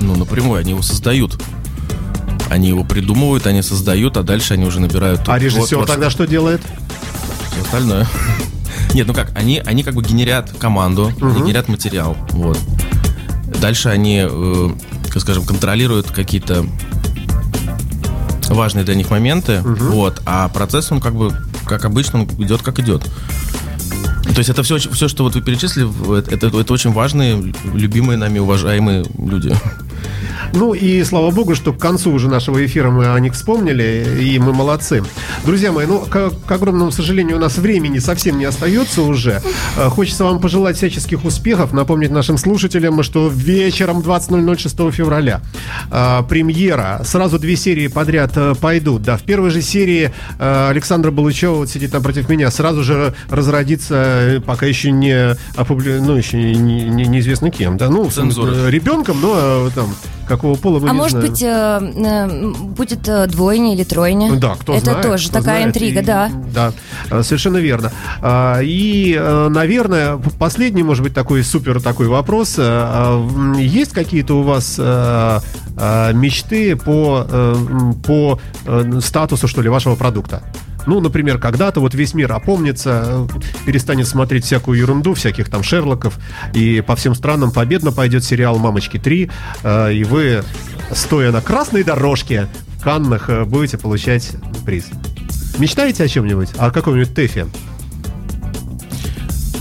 Ну, 0.00 0.14
напрямую, 0.14 0.60
они 0.60 0.70
его 0.70 0.82
создают. 0.82 1.42
Они 2.50 2.68
его 2.68 2.84
придумывают, 2.84 3.48
они 3.48 3.62
создают, 3.62 4.16
а 4.16 4.22
дальше 4.22 4.54
они 4.54 4.64
уже 4.64 4.78
набирают... 4.78 5.22
А 5.26 5.40
режиссер 5.40 5.78
вот 5.78 5.88
тогда 5.88 6.08
что 6.08 6.24
делает? 6.24 6.60
всё 7.52 7.62
остальное. 7.62 8.06
Нет, 8.94 9.06
ну 9.06 9.14
как, 9.14 9.30
они, 9.34 9.62
они 9.64 9.82
как 9.82 9.94
бы 9.94 10.02
генерят 10.02 10.50
команду, 10.58 11.12
они 11.20 11.40
генерят 11.40 11.68
материал, 11.68 12.16
вот. 12.30 12.58
Дальше 13.60 13.88
они, 13.88 14.26
э, 14.28 14.70
скажем, 15.16 15.44
контролируют 15.44 16.10
какие-то 16.10 16.66
важные 18.48 18.84
для 18.84 18.94
них 18.94 19.10
моменты, 19.10 19.60
вот, 19.62 20.20
а 20.26 20.48
процесс, 20.48 20.92
он 20.92 21.00
как 21.00 21.14
бы, 21.14 21.34
как 21.66 21.84
обычно, 21.84 22.20
он 22.20 22.26
идет 22.38 22.62
как 22.62 22.78
идет. 22.80 23.02
То 24.22 24.38
есть 24.38 24.50
это 24.50 24.62
все, 24.62 24.78
все, 24.78 25.08
что 25.08 25.24
вот 25.24 25.34
вы 25.34 25.42
перечислили, 25.42 26.18
это, 26.18 26.46
это 26.46 26.72
очень 26.72 26.92
важные, 26.92 27.54
любимые 27.74 28.16
нами, 28.16 28.38
уважаемые 28.38 29.04
люди. 29.18 29.54
Ну 30.54 30.74
и 30.74 31.02
слава 31.04 31.30
богу, 31.30 31.54
что 31.54 31.72
к 31.72 31.78
концу 31.78 32.12
уже 32.12 32.28
нашего 32.28 32.64
эфира 32.64 32.90
мы 32.90 33.06
о 33.12 33.18
них 33.18 33.32
вспомнили, 33.32 34.06
и 34.20 34.38
мы 34.38 34.52
молодцы. 34.52 35.02
Друзья 35.44 35.72
мои, 35.72 35.86
ну, 35.86 36.00
к, 36.00 36.30
к 36.46 36.52
огромному 36.52 36.90
сожалению, 36.92 37.36
у 37.36 37.40
нас 37.40 37.56
времени 37.56 37.98
совсем 37.98 38.38
не 38.38 38.44
остается 38.44 39.02
уже. 39.02 39.42
Э, 39.76 39.88
Хочется 39.88 40.24
вам 40.24 40.40
пожелать 40.40 40.76
всяческих 40.76 41.24
успехов, 41.24 41.72
напомнить 41.72 42.10
нашим 42.10 42.36
слушателям, 42.38 43.02
что 43.02 43.28
вечером 43.28 44.00
20.00 44.00 44.58
6 44.58 44.76
февраля 44.94 45.40
э, 45.90 46.22
премьера. 46.28 47.00
Сразу 47.04 47.38
две 47.38 47.56
серии 47.56 47.88
подряд 47.88 48.32
э, 48.36 48.54
пойдут. 48.60 49.02
Да, 49.02 49.16
в 49.16 49.22
первой 49.22 49.50
же 49.50 49.62
серии 49.62 50.12
э, 50.38 50.68
Александра 50.70 51.10
Балычева 51.10 51.54
вот 51.56 51.70
сидит 51.70 51.92
напротив 51.94 52.28
меня. 52.28 52.50
Сразу 52.50 52.82
же 52.82 53.14
разродится, 53.30 53.94
э, 53.96 54.40
пока 54.40 54.66
еще 54.66 54.90
не 54.90 55.34
опубли... 55.56 55.98
ну, 56.00 56.14
еще 56.16 56.36
не, 56.36 56.54
не- 56.84 57.06
неизвестно 57.06 57.50
кем, 57.50 57.78
да, 57.78 57.88
ну, 57.88 58.08
Цензура. 58.10 58.68
ребенком, 58.68 59.20
но 59.20 59.66
э, 59.66 59.70
там 59.74 59.94
какого 60.42 60.56
пола 60.56 60.80
мы 60.80 60.88
а 60.88 60.92
не 60.92 60.98
может 60.98 61.12
знаем. 61.12 61.30
быть, 61.30 61.42
э, 61.42 61.46
э, 62.04 62.52
будет 62.74 63.08
э, 63.08 63.26
двойня 63.28 63.74
или 63.74 63.84
тройня? 63.84 64.36
Да, 64.36 64.56
кто 64.56 64.74
Это 64.74 64.86
знает. 64.86 65.02
тоже 65.02 65.28
кто 65.28 65.38
такая 65.38 65.58
знает. 65.62 65.76
интрига, 65.76 66.00
И- 66.00 66.04
да. 66.04 66.30
Да, 66.52 66.72
э, 67.10 67.22
совершенно 67.22 67.58
верно. 67.58 67.92
А, 68.20 68.60
И, 68.60 69.16
э, 69.18 69.48
наверное, 69.48 70.18
последний, 70.38 70.82
может 70.82 71.04
быть, 71.04 71.14
такой 71.14 71.44
супер 71.44 71.80
такой 71.80 72.08
вопрос. 72.08 72.56
Э, 72.58 72.62
а, 72.64 73.56
Есть 73.56 73.92
какие-то 73.92 74.34
у 74.38 74.42
вас 74.42 74.78
мечты 74.78 76.76
по, 76.76 77.26
по 78.06 78.38
статусу, 79.00 79.48
что 79.48 79.62
ли, 79.62 79.68
вашего 79.68 79.94
продукта? 79.94 80.42
Ну, 80.86 81.00
например, 81.00 81.38
когда-то 81.38 81.80
вот 81.80 81.94
весь 81.94 82.14
мир 82.14 82.32
опомнится, 82.32 83.26
перестанет 83.66 84.08
смотреть 84.08 84.44
всякую 84.44 84.78
ерунду, 84.78 85.14
всяких 85.14 85.48
там 85.48 85.62
Шерлоков, 85.62 86.18
и 86.54 86.80
по 86.80 86.96
всем 86.96 87.14
странам 87.14 87.52
победно 87.52 87.92
пойдет 87.92 88.24
сериал 88.24 88.58
«Мамочки 88.58 88.96
3», 88.96 89.30
э, 89.62 89.94
и 89.94 90.04
вы, 90.04 90.42
стоя 90.92 91.30
на 91.32 91.40
красной 91.40 91.84
дорожке 91.84 92.48
в 92.78 92.82
Каннах, 92.82 93.30
э, 93.30 93.44
будете 93.44 93.78
получать 93.78 94.32
приз. 94.64 94.86
Мечтаете 95.58 96.04
о 96.04 96.08
чем-нибудь? 96.08 96.50
О 96.56 96.70
каком-нибудь 96.70 97.14
ТЭФе? 97.14 97.46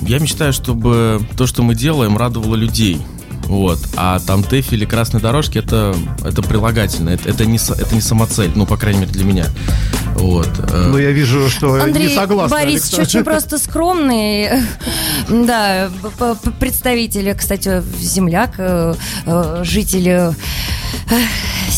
Я 0.02 0.20
мечтаю, 0.20 0.52
чтобы 0.52 1.22
то, 1.38 1.46
что 1.46 1.64
мы 1.64 1.76
делаем, 1.76 2.18
радовало 2.18 2.56
людей. 2.56 3.00
Вот. 3.44 3.80
А 3.98 4.20
там 4.20 4.44
ТЭФ 4.44 4.72
или 4.72 4.86
красные 4.86 5.22
дорожки 5.22 5.58
это, 5.58 5.96
это 6.24 6.42
прилагательно. 6.42 7.10
Это, 7.10 7.30
это, 7.30 7.46
не, 7.46 7.58
это 7.58 7.94
не 7.94 8.02
самоцель, 8.02 8.52
ну, 8.56 8.66
по 8.66 8.78
крайней 8.78 9.02
мере, 9.02 9.12
для 9.12 9.26
меня. 9.26 9.46
Вот. 10.15 10.50
э, 10.71 10.88
Ну, 10.89 10.97
я 10.97 11.12
вижу, 11.12 11.50
что 11.50 11.74
Андрей 11.82 12.08
не 12.10 12.15
согласны. 12.15 12.56
Борисович 12.56 12.93
Александр. 13.00 13.17
очень 13.17 13.24
просто 13.24 13.58
скромный. 13.58 14.50
Да, 15.30 15.89
п- 16.19 16.36
п- 16.36 16.52
представитель, 16.60 17.34
кстати, 17.36 17.82
земляк, 18.00 18.52
э, 18.58 18.93
э, 19.26 19.62
житель 19.63 20.08
э, 20.10 20.32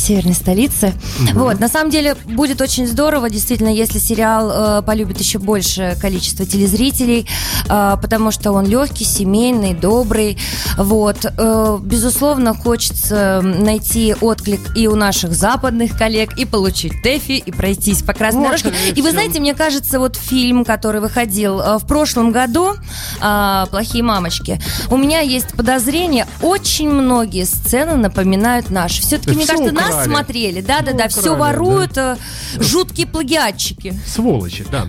северной 0.03 0.33
столицы. 0.33 0.93
Вот, 1.33 1.59
на 1.59 1.67
самом 1.67 1.91
деле 1.91 2.15
будет 2.25 2.61
очень 2.61 2.87
здорово, 2.87 3.29
действительно, 3.29 3.69
если 3.69 3.99
сериал 3.99 4.79
э, 4.79 4.81
полюбит 4.83 5.19
еще 5.19 5.39
большее 5.39 5.95
количество 5.95 6.45
телезрителей, 6.45 7.27
э, 7.69 7.97
потому 8.01 8.31
что 8.31 8.51
он 8.51 8.65
легкий, 8.65 9.05
семейный, 9.05 9.73
добрый. 9.73 10.37
Вот, 10.77 11.25
Э, 11.37 11.79
безусловно, 11.81 12.53
хочется 12.53 13.41
найти 13.43 14.15
отклик 14.21 14.61
и 14.75 14.87
у 14.87 14.95
наших 14.95 15.33
западных 15.33 15.97
коллег, 15.97 16.37
и 16.37 16.45
получить 16.45 17.01
ТЭФИ, 17.01 17.43
и 17.45 17.51
пройтись 17.51 18.01
по 18.01 18.13
красной 18.13 18.41
Вот, 18.41 18.61
дорожке. 18.61 18.73
И 18.95 19.01
вы 19.01 19.11
знаете, 19.11 19.39
мне 19.39 19.53
кажется, 19.53 19.99
вот 19.99 20.15
фильм, 20.15 20.63
который 20.63 21.01
выходил 21.01 21.59
э, 21.59 21.77
в 21.77 21.85
прошлом 21.85 22.31
году, 22.31 22.73
а, 23.19 23.65
«Плохие 23.67 24.03
мамочки», 24.03 24.61
у 24.89 24.97
меня 24.97 25.19
есть 25.21 25.49
подозрение, 25.49 26.27
очень 26.41 26.89
многие 26.89 27.45
сцены 27.45 27.95
напоминают 27.95 28.69
наши. 28.69 29.01
Все-таки, 29.01 29.35
мне 29.35 29.45
кажется, 29.45 29.73
нас 29.73 29.92
украли. 29.93 30.09
смотрели. 30.09 30.61
Да-да-да, 30.61 31.07
Всё 31.07 31.21
все 31.21 31.35
воруют, 31.35 31.97
э, 31.97 32.17
жуткие 32.59 33.07
плагиатчики. 33.07 33.93
Сволочи, 34.05 34.65
да. 34.71 34.85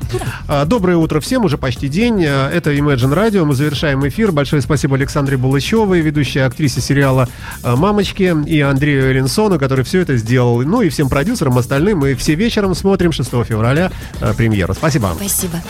А, 0.49 0.65
Доброе 0.65 0.97
утро 0.97 1.21
всем, 1.21 1.45
уже 1.45 1.59
почти 1.59 1.89
день. 1.89 2.25
А, 2.27 2.51
Это 2.51 2.73
Imagine 2.73 3.15
Radio, 3.15 3.45
мы 3.45 3.55
завершаем 3.55 4.07
эфир. 4.07 4.33
Большое 4.33 4.63
спасибо 4.63 4.97
Александре 4.97 5.37
Булычевой, 5.37 6.01
ведущей 6.01 6.41
актрисе 6.41 6.81
сериала 6.81 7.29
а, 7.63 7.77
«Мамочки», 7.77 8.35
и 8.47 8.61
Андрею 8.61 9.11
Эленсону, 9.13 9.59
который 9.59 9.85
все 9.85 10.01
это 10.01 10.17
сделал. 10.17 10.61
Ну 10.63 10.83
и 10.83 10.89
всем 10.89 11.09
продюсерам 11.09 11.59
остальным. 11.59 11.99
Мы 11.99 12.15
все 12.15 12.35
вечером 12.35 12.75
смотрим 12.75 13.13
6 13.13 13.31
февраля 13.45 13.91
премьеру. 14.37 14.75
Спасибо. 14.75 15.05
вам. 15.07 15.17
Спасибо. 15.17 15.61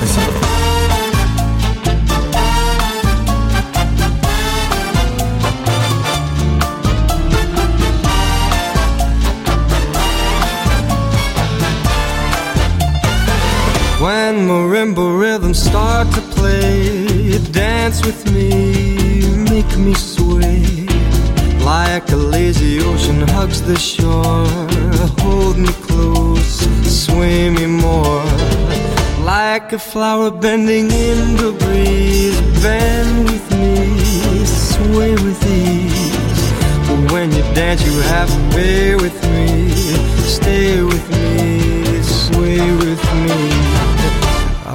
When 14.35 14.49
marimba 14.49 15.21
rhythms 15.21 15.63
start 15.63 16.13
to 16.13 16.21
play, 16.35 17.39
dance 17.53 18.05
with 18.05 18.21
me, 18.33 19.23
make 19.49 19.79
me 19.79 19.95
sway. 19.95 20.89
Like 21.61 22.11
a 22.11 22.17
lazy 22.17 22.81
ocean 22.81 23.21
hugs 23.29 23.63
the 23.63 23.79
shore, 23.79 24.49
hold 25.23 25.57
me 25.57 25.73
close, 25.87 26.67
sway 27.05 27.49
me 27.49 27.67
more. 27.67 28.25
Like 29.23 29.73
a 29.73 29.79
flower 29.79 30.33
bending 30.33 30.91
in 30.91 31.37
the 31.37 31.53
breeze, 31.61 32.41
bend 32.61 33.27
with 33.27 33.49
me, 33.53 34.45
sway 34.45 35.13
with 35.13 35.47
ease. 35.47 36.11
But 36.89 37.13
when 37.13 37.31
you 37.31 37.43
dance, 37.55 37.87
you 37.87 37.97
have 38.15 38.29
to 38.29 38.57
pay 38.57 38.97
with 38.97 39.17
me, 39.31 39.71
stay 40.39 40.83
with 40.83 41.07
me, 41.23 42.03
sway 42.03 42.59
with 42.83 43.05
me. 43.23 43.64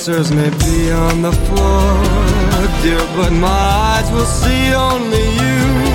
answers 0.00 0.32
may 0.32 0.48
be 0.48 0.90
on 0.90 1.20
the 1.20 1.30
floor, 1.30 2.02
dear, 2.80 2.98
but 3.16 3.30
my 3.32 3.48
eyes 3.48 4.10
will 4.10 4.24
see 4.24 4.72
only 4.72 5.26
you. 5.34 5.89